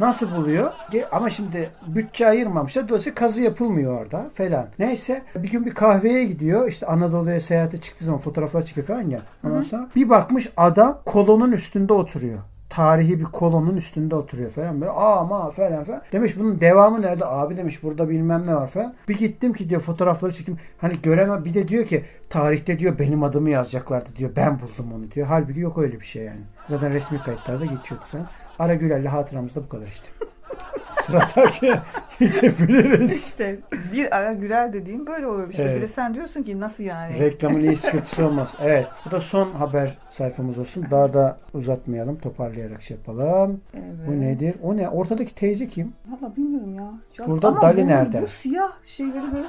Nasıl 0.00 0.36
buluyor? 0.36 0.70
Ama 1.12 1.30
şimdi 1.30 1.70
bütçe 1.86 2.28
ayırmamışlar. 2.28 2.88
Dolayısıyla 2.88 3.14
kazı 3.14 3.42
yapılmıyor 3.42 4.00
orada 4.00 4.30
falan. 4.34 4.66
Neyse 4.78 5.22
bir 5.42 5.50
gün 5.50 5.66
bir 5.66 5.74
kahveye 5.74 6.24
gidiyor. 6.24 6.68
İşte 6.68 6.86
Anadolu'ya 6.86 7.40
seyahate 7.40 7.80
çıktığı 7.80 8.04
zaman 8.04 8.20
fotoğraflar 8.20 8.62
çıkıyor 8.62 8.86
falan 8.86 9.08
ya. 9.08 9.20
Ondan 9.44 9.58
Hı. 9.58 9.62
sonra 9.62 9.88
bir 9.96 10.08
bakmış 10.08 10.52
adam 10.56 10.98
kolonun 11.06 11.52
üstünde 11.52 11.92
oturuyor. 11.92 12.38
Tarihi 12.70 13.18
bir 13.20 13.24
kolonun 13.24 13.76
üstünde 13.76 14.14
oturuyor 14.14 14.50
falan 14.50 14.80
böyle 14.80 14.92
ama 14.92 15.50
falan 15.50 15.84
falan. 15.84 16.02
Demiş 16.12 16.38
bunun 16.38 16.60
devamı 16.60 17.02
nerede? 17.02 17.26
Abi 17.26 17.56
demiş 17.56 17.82
burada 17.82 18.08
bilmem 18.08 18.46
ne 18.46 18.54
var 18.54 18.68
falan. 18.68 18.94
Bir 19.08 19.18
gittim 19.18 19.52
ki 19.52 19.68
diyor 19.68 19.80
fotoğrafları 19.80 20.32
çektim. 20.32 20.58
Hani 20.78 20.94
gören 21.02 21.44
bir 21.44 21.54
de 21.54 21.68
diyor 21.68 21.86
ki 21.86 22.04
tarihte 22.30 22.78
diyor 22.78 22.98
benim 22.98 23.22
adımı 23.22 23.50
yazacaklardı 23.50 24.16
diyor. 24.16 24.30
Ben 24.36 24.60
buldum 24.60 24.92
onu 24.94 25.10
diyor. 25.10 25.26
Halbuki 25.26 25.60
yok 25.60 25.78
öyle 25.78 26.00
bir 26.00 26.04
şey 26.06 26.24
yani. 26.24 26.40
Zaten 26.68 26.92
resmi 26.92 27.18
kayıtlarda 27.18 27.64
geçiyordu 27.64 28.04
falan. 28.06 28.26
Ara 28.58 28.74
Güler'le 28.74 29.06
hatıramızda 29.06 29.62
bu 29.62 29.68
kadar 29.68 29.86
işte. 29.86 30.08
Sıradaki 30.88 31.72
geçebiliriz. 32.18 33.12
İşte 33.28 33.58
bir 33.92 34.16
ara 34.16 34.32
güler 34.32 34.72
dediğim 34.72 35.06
böyle 35.06 35.26
olur 35.26 35.48
işte. 35.50 35.62
Evet. 35.62 35.76
Bir 35.76 35.80
de 35.82 35.88
sen 35.88 36.14
diyorsun 36.14 36.42
ki 36.42 36.60
nasıl 36.60 36.84
yani? 36.84 37.18
Reklamın 37.18 37.60
iyi 37.60 37.76
sıkıntısı 37.76 38.26
olmaz. 38.26 38.56
Evet. 38.62 38.86
Bu 39.06 39.10
da 39.10 39.20
son 39.20 39.50
haber 39.52 39.98
sayfamız 40.08 40.58
olsun. 40.58 40.86
Daha 40.90 41.12
da 41.14 41.36
uzatmayalım. 41.54 42.18
Toparlayarak 42.18 42.82
şey 42.82 42.96
yapalım. 42.96 43.60
Evet. 43.74 43.84
Bu 44.06 44.20
nedir? 44.20 44.54
O 44.62 44.76
ne? 44.76 44.88
Ortadaki 44.88 45.34
teyze 45.34 45.68
kim? 45.68 45.92
Valla 46.06 46.36
bilmiyorum 46.36 46.74
ya. 46.74 46.92
ya 47.18 47.26
Burada 47.26 47.48
ama 47.48 47.60
Dali 47.62 47.82
bu, 47.84 47.88
nerede? 47.88 48.22
Bu 48.22 48.26
siyah 48.26 48.72
şeyleri 48.84 49.30
görünce. 49.30 49.48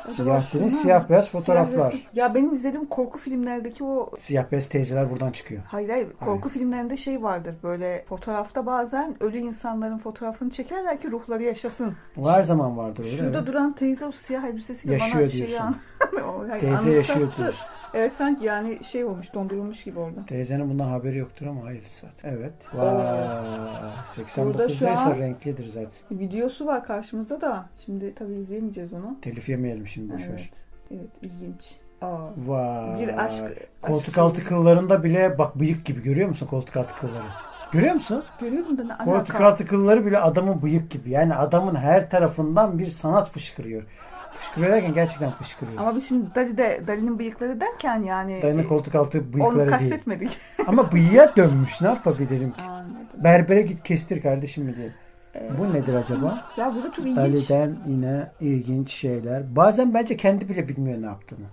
Siyah 0.00 0.54
dediğin 0.54 0.68
siyah 0.68 1.08
beyaz 1.08 1.24
Siyah 1.24 1.42
fotoğraflar. 1.42 1.92
beyaz- 1.92 2.00
Ya 2.14 2.34
benim 2.34 2.52
izlediğim 2.52 2.86
korku 2.86 3.18
filmlerdeki 3.18 3.84
o 3.84 4.10
Siyah 4.18 4.50
beyaz 4.52 4.68
teyzeler 4.68 5.10
buradan 5.10 5.30
çıkıyor. 5.32 5.62
Hayır 5.68 5.88
hayır 5.88 6.08
korku 6.20 6.48
filmlerinde 6.48 6.96
şey 6.96 7.22
vardır 7.22 7.54
böyle 7.62 8.04
fotoğrafta 8.08 8.66
bazen 8.66 9.22
ölü 9.22 9.38
insanların 9.38 9.98
fotoğrafını 10.36 10.50
çekerler 10.50 11.00
ki 11.00 11.10
ruhları 11.10 11.42
yaşasın. 11.42 11.94
Her 12.24 12.42
zaman 12.42 12.76
vardır 12.76 13.04
öyle. 13.04 13.16
Şurada 13.16 13.38
evet. 13.38 13.46
duran 13.46 13.72
teyze 13.72 14.06
o 14.06 14.12
siyah 14.12 14.44
elbisesiyle 14.44 14.94
Yaşıyor 14.94 15.22
bana 15.22 15.30
şeyi 15.30 15.46
diyorsun. 15.46 15.66
an- 15.66 15.76
O, 16.26 16.44
yani 16.44 16.60
Teyze 16.60 16.90
yaşıyor 16.90 17.32
diyorsun. 17.36 17.66
Evet 17.94 18.12
sanki 18.12 18.44
yani 18.44 18.84
şey 18.84 19.04
olmuş 19.04 19.34
dondurulmuş 19.34 19.84
gibi 19.84 19.98
orada. 19.98 20.26
Teyzenin 20.26 20.70
bundan 20.70 20.88
haberi 20.88 21.18
yoktur 21.18 21.46
ama 21.46 21.64
hayır 21.64 21.84
zaten. 22.00 22.30
Evet. 22.36 22.52
Vay. 22.74 22.86
Burada 24.46 24.68
şu 24.68 24.84
89'daysa 24.84 25.12
an- 25.12 25.18
renklidir 25.18 25.68
zaten. 25.68 26.18
Videosu 26.18 26.66
var 26.66 26.84
karşımızda 26.84 27.40
da 27.40 27.68
şimdi 27.84 28.14
tabii 28.14 28.34
izleyemeyeceğiz 28.34 28.92
onu. 28.92 29.16
Telif 29.22 29.48
yemeyelim 29.48 29.86
şimdi 29.86 30.12
boş 30.12 30.22
ver. 30.22 30.28
Evet. 30.28 30.50
Evet 30.90 31.10
ilginç. 31.22 31.74
Aa, 32.00 32.18
Vay. 32.36 33.00
bir 33.00 33.24
aşk. 33.24 33.42
Koltuk 33.82 34.08
aşk 34.08 34.18
altı 34.18 34.44
kıllarında 34.44 35.04
bile 35.04 35.38
bak 35.38 35.60
bıyık 35.60 35.84
gibi 35.84 36.02
görüyor 36.02 36.28
musun 36.28 36.46
koltuk 36.46 36.76
altı 36.76 36.94
kılları? 36.94 37.45
Görüyor 37.72 37.94
musun? 37.94 38.24
Görüyorum 38.40 38.78
da 38.78 38.84
ne 38.84 38.94
alaka? 38.94 39.46
altı 39.46 39.66
kılları 39.66 40.06
bile 40.06 40.18
adamın 40.18 40.62
bıyık 40.62 40.90
gibi. 40.90 41.10
Yani 41.10 41.34
adamın 41.34 41.74
her 41.74 42.10
tarafından 42.10 42.78
bir 42.78 42.86
sanat 42.86 43.30
fışkırıyor. 43.30 43.82
Fışkırıyor 44.32 44.72
derken 44.72 44.94
gerçekten 44.94 45.30
fışkırıyor. 45.32 45.80
Ama 45.80 45.94
biz 45.96 46.08
şimdi 46.08 46.34
Dali'de, 46.34 46.82
Dali'nin 46.86 47.18
bıyıkları 47.18 47.60
derken 47.60 48.02
yani 48.02 48.42
Dayının 48.42 48.62
e, 48.62 48.66
koltuk 48.66 48.94
altı 48.94 49.18
onu 49.18 49.32
bıyıkları 49.32 49.58
değil. 49.58 49.70
kastetmedik. 49.70 50.38
Ama 50.66 50.92
bıyığa 50.92 51.36
dönmüş 51.36 51.80
ne 51.80 51.88
yapabilirim 51.88 52.52
ki? 52.52 52.62
Anladım. 52.62 52.96
Berbere 53.16 53.62
git 53.62 53.82
kestir 53.82 54.22
kardeşim 54.22 54.64
mi 54.64 54.76
diye. 54.76 54.92
Ee, 55.34 55.58
Bu 55.58 55.72
nedir 55.74 55.94
acaba? 55.94 56.44
Ya 56.56 56.74
burada 56.74 56.92
çok 56.92 57.06
ilginç. 57.06 57.16
Dali'den 57.16 57.76
yine 57.86 58.26
ilginç 58.40 58.90
şeyler. 58.90 59.56
Bazen 59.56 59.94
bence 59.94 60.16
kendi 60.16 60.48
bile 60.48 60.68
bilmiyor 60.68 61.02
ne 61.02 61.06
yaptığını. 61.06 61.46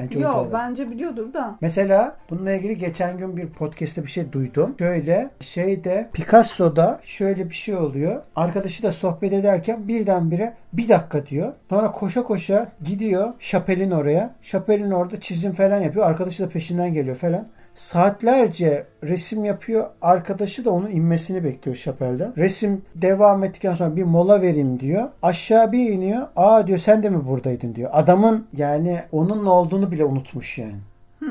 Bence 0.00 0.20
Yok 0.20 0.48
bence 0.52 0.90
biliyordur 0.90 1.32
da. 1.34 1.56
Mesela 1.60 2.16
bununla 2.30 2.52
ilgili 2.52 2.76
geçen 2.76 3.18
gün 3.18 3.36
bir 3.36 3.46
podcast'te 3.46 4.02
bir 4.02 4.10
şey 4.10 4.32
duydum. 4.32 4.74
Şöyle 4.78 5.30
şeyde 5.40 6.10
Picasso'da 6.12 7.00
şöyle 7.02 7.48
bir 7.50 7.54
şey 7.54 7.74
oluyor. 7.74 8.22
Arkadaşı 8.36 8.82
da 8.82 8.92
sohbet 8.92 9.32
ederken 9.32 9.88
birdenbire 9.88 10.54
bir 10.72 10.88
dakika 10.88 11.26
diyor. 11.26 11.52
Sonra 11.70 11.92
koşa 11.92 12.22
koşa 12.22 12.72
gidiyor 12.84 13.32
Şapel'in 13.38 13.90
oraya. 13.90 14.34
Şapel'in 14.42 14.90
orada 14.90 15.20
çizim 15.20 15.52
falan 15.52 15.80
yapıyor. 15.80 16.06
Arkadaşı 16.06 16.42
da 16.42 16.48
peşinden 16.48 16.92
geliyor 16.92 17.16
falan. 17.16 17.46
Saatlerce 17.80 18.86
resim 19.04 19.44
yapıyor. 19.44 19.86
Arkadaşı 20.02 20.64
da 20.64 20.70
onun 20.70 20.90
inmesini 20.90 21.44
bekliyor 21.44 21.76
Şapel'den. 21.76 22.32
Resim 22.36 22.82
devam 22.94 23.44
ettikten 23.44 23.72
sonra 23.74 23.96
bir 23.96 24.04
mola 24.04 24.42
vereyim 24.42 24.80
diyor. 24.80 25.08
Aşağı 25.22 25.72
bir 25.72 25.90
iniyor. 25.90 26.28
Aa 26.36 26.66
diyor 26.66 26.78
sen 26.78 27.02
de 27.02 27.10
mi 27.10 27.26
buradaydın 27.26 27.74
diyor. 27.74 27.90
Adamın 27.92 28.46
yani 28.52 29.00
onunla 29.12 29.50
olduğunu 29.50 29.90
bile 29.90 30.04
unutmuş 30.04 30.58
yani. 30.58 30.76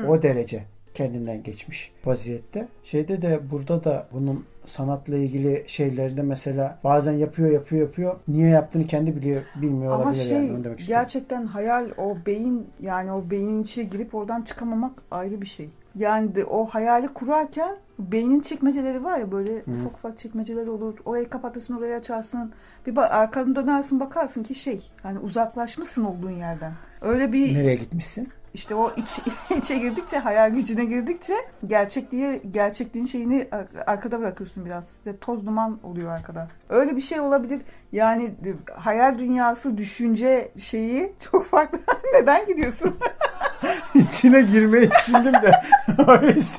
O 0.08 0.22
derece 0.22 0.64
kendinden 0.94 1.42
geçmiş 1.42 1.92
vaziyette. 2.04 2.68
Şeyde 2.84 3.22
de 3.22 3.40
burada 3.50 3.84
da 3.84 4.06
bunun 4.12 4.44
sanatla 4.64 5.16
ilgili 5.16 5.64
şeylerinde 5.66 6.22
mesela 6.22 6.78
bazen 6.84 7.12
yapıyor 7.12 7.50
yapıyor 7.50 7.82
yapıyor. 7.82 8.16
Niye 8.28 8.48
yaptığını 8.48 8.86
kendi 8.86 9.16
biliyor 9.16 9.42
bilmiyor 9.62 9.92
Ama 9.92 10.02
olabilir 10.02 10.22
şey 10.22 10.36
yani. 10.36 10.52
Onu 10.52 10.64
demek 10.64 10.80
istiyorum. 10.80 11.02
gerçekten 11.02 11.46
hayal 11.46 11.88
o 11.98 12.16
beyin 12.26 12.66
yani 12.80 13.12
o 13.12 13.30
beynin 13.30 13.62
içine 13.62 13.84
girip 13.84 14.14
oradan 14.14 14.42
çıkamamak 14.42 14.92
ayrı 15.10 15.40
bir 15.40 15.46
şey. 15.46 15.70
Yani 15.94 16.34
de 16.34 16.44
o 16.44 16.66
hayali 16.66 17.08
kurarken 17.08 17.76
beynin 17.98 18.40
çekmeceleri 18.40 19.04
var 19.04 19.18
ya 19.18 19.32
böyle 19.32 19.62
ufak 19.80 19.94
ufak 19.94 20.18
çekmeceleri 20.18 20.70
olur. 20.70 20.98
Orayı 21.04 21.30
kapatırsın 21.30 21.76
orayı 21.78 21.96
açarsın. 21.96 22.52
Bir 22.86 22.96
bak 22.96 23.12
arkanı 23.12 23.56
dönersin 23.56 24.00
bakarsın 24.00 24.42
ki 24.42 24.54
şey 24.54 24.90
yani 25.04 25.18
uzaklaşmışsın 25.18 26.04
olduğun 26.04 26.30
yerden. 26.30 26.72
Öyle 27.00 27.32
bir 27.32 27.54
Nereye 27.54 27.74
gitmişsin? 27.74 28.28
işte 28.54 28.74
o 28.74 28.92
iç, 28.96 29.20
içe 29.56 29.78
girdikçe 29.78 30.18
hayal 30.18 30.50
gücüne 30.50 30.84
girdikçe 30.84 31.34
gerçekliği 31.66 32.42
gerçekliğin 32.50 33.06
şeyini 33.06 33.48
ar- 33.52 33.68
arkada 33.86 34.20
bırakıyorsun 34.20 34.64
biraz. 34.64 34.92
İşte 34.92 35.16
toz 35.18 35.46
duman 35.46 35.78
oluyor 35.82 36.10
arkada. 36.12 36.48
Öyle 36.68 36.96
bir 36.96 37.00
şey 37.00 37.20
olabilir. 37.20 37.60
Yani 37.92 38.34
hayal 38.74 39.18
dünyası, 39.18 39.78
düşünce 39.78 40.52
şeyi 40.58 41.12
çok 41.30 41.46
farklı. 41.46 41.78
Neden 42.14 42.46
gidiyorsun? 42.46 42.96
İçine 43.94 44.42
girmeyi 44.42 44.90
düşündüm 44.90 45.32
de. 45.32 45.52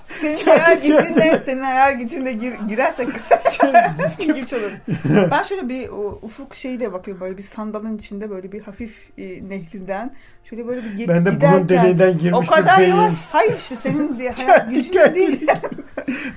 Senin 0.06 0.40
hayal 0.46 0.82
gücünle, 0.82 1.40
senin 1.46 1.62
hayal 1.62 1.94
gücünle 1.94 2.34
gir, 2.34 2.54
girersek 2.68 3.10
ilginç 4.20 4.54
olur. 4.54 4.72
Ben 5.32 5.44
şöyle 5.44 5.70
bir 5.70 5.90
o, 5.90 6.20
ufuk 6.22 6.56
şeyle 6.56 6.94
bakıyorum 6.94 7.22
böyle 7.22 7.38
bir 7.38 7.44
sandalın 7.44 7.98
içinde 7.98 8.30
böyle 8.30 8.52
bir 8.52 8.62
hafif 8.62 9.10
e, 9.18 9.50
nehrinden 9.50 10.12
şöyle 10.44 10.68
böyle 10.68 10.82
bir 10.84 11.08
ben 11.08 11.26
de 11.26 11.30
giderken 11.32 11.58
bunun 11.58 11.70
deliğinden 11.70 12.14
o 12.14 12.18
girmiş 12.18 12.50
kadar 12.50 12.78
bir 12.78 12.84
beyin. 12.84 12.96
yavaş. 12.96 13.26
Hayır 13.26 13.54
işte 13.54 13.76
senin 13.76 14.20
diye 14.20 14.32
hayal 14.38 14.70
gücünle 14.70 15.16
değil. 15.16 15.48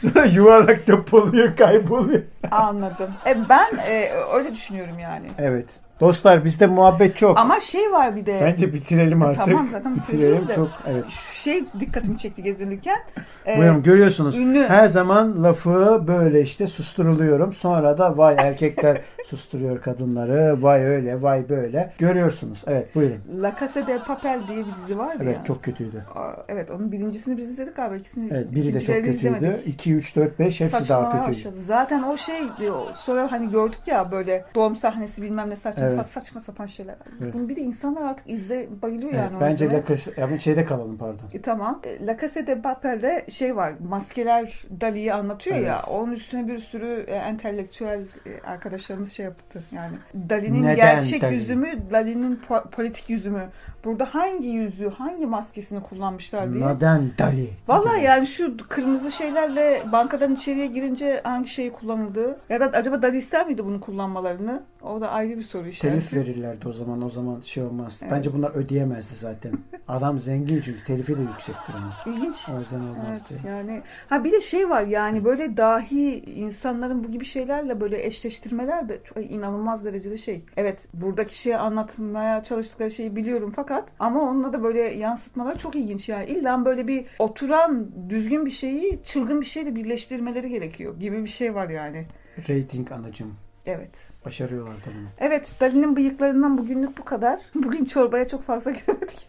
Sonra 0.01 0.25
yuvarlak 0.25 0.87
depoluyor 0.87 1.57
kayboluyor. 1.57 2.23
Anladım. 2.51 3.11
E, 3.27 3.49
ben 3.49 3.77
e, 3.89 4.11
öyle 4.35 4.53
düşünüyorum 4.53 4.99
yani. 4.99 5.27
Evet. 5.39 5.67
Dostlar 6.01 6.45
bizde 6.45 6.67
muhabbet 6.67 7.17
çok. 7.17 7.39
Ama 7.39 7.61
şey 7.61 7.93
var 7.93 8.17
bir 8.17 8.27
de. 8.27 8.41
Bence 8.45 8.73
bitirelim 8.73 9.23
artık. 9.23 9.45
Tamam, 9.45 9.67
zaten 9.73 9.97
bitirelim 9.97 10.49
de. 10.49 10.55
çok. 10.55 10.69
Evet. 10.87 11.05
Şey 11.11 11.65
dikkatimi 11.81 12.19
çekti 12.19 12.43
gezinirken. 12.43 12.99
E, 13.47 13.59
Buyurun 13.59 13.83
görüyorsunuz. 13.83 14.39
ünlü- 14.39 14.69
Her 14.69 14.89
zaman 14.89 15.43
lafı 15.43 16.05
böyle 16.09 16.41
işte 16.43 16.67
susturuluyorum. 16.67 17.53
Sonra 17.53 17.99
da 17.99 18.19
vay 18.19 18.37
erkekler 18.39 19.01
susturuyor 19.27 19.83
kadınları. 19.83 20.63
Vay 20.63 20.85
öyle 20.85 21.23
vay 21.23 21.49
böyle. 21.49 21.93
Görüyorsunuz. 21.99 22.65
Evet 22.67 22.95
buyurun. 22.95 23.19
La 23.43 23.57
Casa 23.61 23.87
de 23.87 23.99
Papel 24.07 24.41
diye 24.49 24.59
bir 24.67 24.75
dizi 24.77 24.99
vardı 24.99 25.23
Evet 25.25 25.37
ya. 25.37 25.45
çok 25.45 25.63
kötüydü. 25.63 26.05
Aa, 26.15 26.33
Evet 26.49 26.71
onun 26.71 26.93
birincisini 26.93 27.37
biz 27.37 27.51
izledik 27.51 27.77
galiba 27.77 27.97
ikisini. 27.97 28.29
Evet 28.33 28.55
biri 28.55 28.75
de 28.75 28.81
çok 28.81 28.97
kötüydü. 28.97 29.17
izlemedik. 29.17 29.67
2 29.67 29.95
3 29.95 30.17
4 30.17 30.39
5 30.39 30.61
hepsi 30.61 30.77
Saçmalamaya 30.77 31.13
daha 31.13 31.27
kötüydü. 31.27 31.47
başladı. 31.47 31.65
Zaten 31.67 32.03
o 32.03 32.17
şey 32.17 32.41
diyor. 32.59 32.83
Sonra 32.97 33.33
hani 33.33 33.51
gördük 33.51 33.79
ya 33.87 34.13
böyle 34.13 34.45
doğum 34.55 34.77
sahnesi 34.77 35.23
bilmem 35.23 35.51
ne 35.51 35.57
saçma 35.57 35.85
Evet. 35.85 36.07
saçma 36.07 36.41
sapan 36.41 36.67
şeyler. 36.67 36.95
Evet. 37.23 37.35
Bunu 37.35 37.49
bir 37.49 37.57
de 37.57 37.61
insanlar 37.61 38.03
artık 38.03 38.31
izle 38.31 38.69
bayılıyor 38.83 39.13
Evet, 39.15 39.23
yani. 39.33 39.41
bence. 39.41 39.71
La 39.71 39.85
Casa, 39.89 40.11
yani 40.17 40.41
şeyde 40.41 40.65
kalalım 40.65 40.97
pardon. 40.99 41.25
E, 41.33 41.43
tamam. 41.43 41.81
E, 41.85 42.07
La 42.07 42.17
Casa 42.19 42.47
de 42.47 42.61
Papel'de 42.63 43.27
şey 43.29 43.57
var. 43.57 43.75
Maskeler 43.89 44.65
Dali'yi 44.81 45.15
anlatıyor 45.15 45.57
ya. 45.57 45.75
Evet. 45.75 45.89
Onun 45.89 46.13
üstüne 46.13 46.49
bir 46.49 46.59
sürü 46.59 47.05
e, 47.09 47.15
entelektüel 47.15 48.01
e, 48.01 48.41
arkadaşlarımız 48.49 49.13
şey 49.13 49.25
yaptı. 49.25 49.63
Yani 49.73 49.97
Dali'nin 50.31 50.75
gerçek 50.77 51.23
Dali? 51.23 51.35
yüzü 51.35 51.55
mü, 51.57 51.69
Dali'nin 51.91 52.41
po- 52.49 52.71
politik 52.71 53.11
yüzü 53.11 53.31
mü? 53.31 53.43
Burada 53.85 54.05
hangi 54.15 54.49
yüzü, 54.49 54.89
hangi 54.91 55.27
maskesini 55.27 55.83
kullanmışlar 55.83 56.34
diye. 56.55 56.67
Neden 56.67 57.11
Dali? 57.19 57.49
Vallahi 57.69 58.05
yani 58.05 58.27
şu 58.27 58.57
kırmızı 58.69 59.11
şeylerle 59.11 59.83
bankadan 59.93 60.35
içeriye 60.35 60.67
girince 60.67 61.21
hangi 61.25 61.49
şeyi 61.49 61.73
kullanıldığı 61.73 62.39
ya 62.49 62.61
da 62.61 62.65
acaba 62.65 63.03
Dali 63.03 63.17
ister 63.17 63.47
miydi 63.47 63.65
bunu 63.65 63.81
kullanmalarını? 63.81 64.63
O 64.83 65.01
da 65.01 65.11
ayrı 65.11 65.39
bir 65.39 65.43
soru 65.43 65.69
işareti. 65.69 66.09
Telif 66.09 66.27
verirlerdi 66.27 66.69
o 66.69 66.73
zaman. 66.73 67.03
O 67.03 67.11
zaman 67.11 67.41
şey 67.41 67.63
olmaz. 67.65 68.01
Evet. 68.03 68.13
Bence 68.13 68.33
bunlar 68.33 68.51
ödeyemezdi 68.55 69.15
zaten. 69.15 69.53
Adam 69.89 70.21
zengin 70.21 70.61
çünkü 70.61 70.85
telifi 70.85 71.17
de 71.17 71.21
yüksektir 71.21 71.75
ama. 71.75 71.93
İlginç. 72.07 72.49
O 72.57 72.61
yüzden 72.61 72.81
olmazdı. 72.81 73.25
Evet 73.31 73.45
yani 73.47 73.83
ha 74.09 74.25
bir 74.25 74.33
de 74.33 74.41
şey 74.41 74.71
var 74.71 74.83
yani 74.83 75.25
böyle 75.25 75.57
dahi 75.57 76.19
insanların 76.21 77.05
bu 77.05 77.11
gibi 77.11 77.25
şeylerle 77.25 77.81
böyle 77.81 78.07
eşleştirmeler 78.07 78.89
de 78.89 79.01
çok 79.05 79.31
inanılmaz 79.31 79.85
derecede 79.85 80.17
şey. 80.17 80.45
Evet 80.57 80.89
buradaki 80.95 81.39
şeyi 81.39 81.57
anlatmaya 81.57 82.45
çalıştıkları 82.45 82.91
şeyi 82.91 83.17
biliyorum 83.17 83.53
fakat 83.57 83.89
ama 83.99 84.23
onunla 84.23 84.53
da 84.53 84.63
böyle 84.63 84.81
yansıtmalar 84.81 85.59
çok 85.59 85.77
ilginç 85.77 86.09
yani. 86.29 86.39
İlla 86.39 86.65
böyle 86.65 86.89
bir 86.89 87.07
oturan 87.19 87.91
düzgün 88.09 88.47
bir 88.47 88.51
şeyi 88.51 89.01
çılgın 89.05 89.41
bir 89.41 89.47
şeyle 89.47 89.77
birleştirmeleri 89.77 90.49
gerekiyor 90.49 91.01
gibi 91.01 91.25
bir 91.25 91.31
şey 91.31 91.55
var 91.55 91.69
yani. 91.69 92.07
Rating 92.49 92.93
anacım. 92.93 93.35
Evet. 93.67 94.11
Başarıyorlar 94.25 94.75
bunu. 94.87 95.09
Evet 95.19 95.53
Dali'nin 95.61 95.97
bıyıklarından 95.97 96.59
bugünlük 96.59 96.99
bu 96.99 97.05
kadar. 97.05 97.41
Bugün 97.55 97.85
çorbaya 97.85 98.29
çok 98.29 98.43
fazla 98.43 98.71
giremedik. 98.87 99.27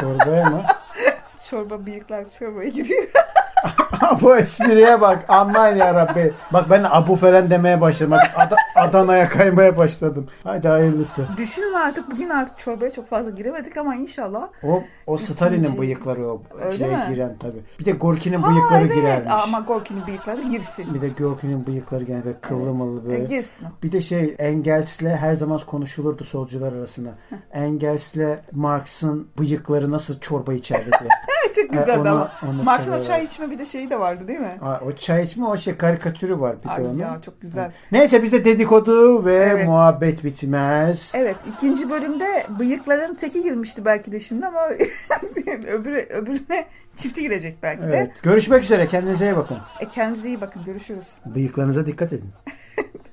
Çorbaya 0.00 0.50
mı? 0.50 0.64
Çorba 1.50 1.86
bıyıklar 1.86 2.30
çorbaya 2.38 2.68
giriyor. 2.68 3.08
bu 4.20 4.36
espriye 4.36 5.00
bak. 5.00 5.24
Aman 5.28 5.76
ya 5.76 5.94
Rabbi. 5.94 6.32
Bak 6.52 6.70
ben 6.70 6.86
Abu 6.90 7.16
falan 7.16 7.50
demeye 7.50 7.80
başladım. 7.80 8.10
Bak 8.12 8.30
Ad- 8.36 8.82
Adana'ya 8.88 9.28
kaymaya 9.28 9.76
başladım. 9.76 10.26
Hadi 10.44 10.68
hayırlısı. 10.68 11.26
Düşünün 11.36 11.72
artık 11.74 12.10
bugün 12.10 12.28
artık 12.30 12.58
çorbaya 12.58 12.92
çok 12.92 13.10
fazla 13.10 13.30
giremedik 13.30 13.76
ama 13.76 13.94
inşallah. 13.96 14.48
O 14.64 14.82
o 15.06 15.16
Stalin'in 15.16 15.62
İkinci- 15.64 15.78
bıyıkları 15.78 16.26
o 16.26 16.42
Öyle 16.60 16.76
şeye 16.76 16.96
mi? 16.96 17.04
giren 17.08 17.36
tabii. 17.40 17.60
Bir 17.78 17.84
de 17.84 17.92
Gorki'nin 17.92 18.42
Ha 18.42 18.50
bıyıkları 18.50 18.80
evet 18.84 18.94
girermiş. 18.94 19.30
ama 19.44 19.60
Gorki'nin 19.60 20.06
bıyıkları 20.06 20.42
girsin. 20.42 20.94
Bir 20.94 21.00
de 21.00 21.08
Gorki'nin 21.08 21.66
bıyıkları 21.66 22.04
gene 22.04 22.24
böyle 22.24 22.40
kıllı 22.40 22.74
mıllı 22.74 23.06
E, 23.06 23.10
böyle. 23.10 23.24
girsin 23.24 23.64
o. 23.64 23.68
Bir 23.82 23.92
de 23.92 24.00
şey 24.00 24.34
Engels'le 24.38 25.02
her 25.02 25.34
zaman 25.34 25.58
konuşulurdu 25.66 26.24
solcular 26.24 26.72
arasında. 26.72 27.10
Engels'le 27.52 28.38
Marx'ın 28.52 29.28
bıyıkları 29.38 29.90
nasıl 29.92 30.20
çorba 30.20 30.52
içerdi 30.54 30.90
diye. 31.00 31.10
çok 31.56 31.72
güzeldi 31.72 31.98
onu- 32.00 32.08
ama. 32.08 32.32
onu 32.48 32.62
Marx'ın 32.62 32.92
o 32.92 33.02
çay 33.02 33.24
içme 33.24 33.50
bir 33.50 33.58
de 33.58 33.64
şeyi 33.64 33.90
de 33.90 34.00
vardı 34.00 34.28
değil 34.28 34.40
mi? 34.40 34.58
Aa, 34.62 34.80
o 34.80 34.92
çay 34.92 35.22
içme 35.22 35.46
o 35.46 35.56
şey 35.56 35.76
karikatürü 35.76 36.40
var 36.40 36.56
bir 36.62 36.68
de 36.68 36.72
Ay 36.72 36.84
onun. 36.86 36.98
ya 36.98 37.18
çok 37.24 37.40
güzel. 37.40 37.72
Neyse 37.92 38.22
bizde 38.22 38.44
dedikodu 38.44 39.24
ve 39.24 39.34
Evet. 39.36 39.66
muhabbet 39.66 40.24
bitmez. 40.24 41.12
Evet 41.16 41.36
ikinci 41.52 41.90
bölümde 41.90 42.46
bıyıkların 42.58 43.14
teki 43.14 43.42
girmişti 43.42 43.84
belki 43.84 44.12
de 44.12 44.20
şimdi 44.20 44.46
ama 44.46 44.60
öbürü, 45.72 45.98
öbürüne 46.10 46.66
çifti 46.96 47.22
girecek 47.22 47.58
belki 47.62 47.82
de. 47.82 47.86
Evet. 47.86 48.22
Görüşmek 48.22 48.62
üzere. 48.64 48.86
Kendinize 48.86 49.24
iyi 49.24 49.36
bakın. 49.36 49.58
E, 49.80 49.88
kendinize 49.88 50.28
iyi 50.28 50.40
bakın 50.40 50.64
görüşürüz. 50.64 51.06
Bıyıklarınıza 51.26 51.86
dikkat 51.86 52.12
edin. 52.12 52.30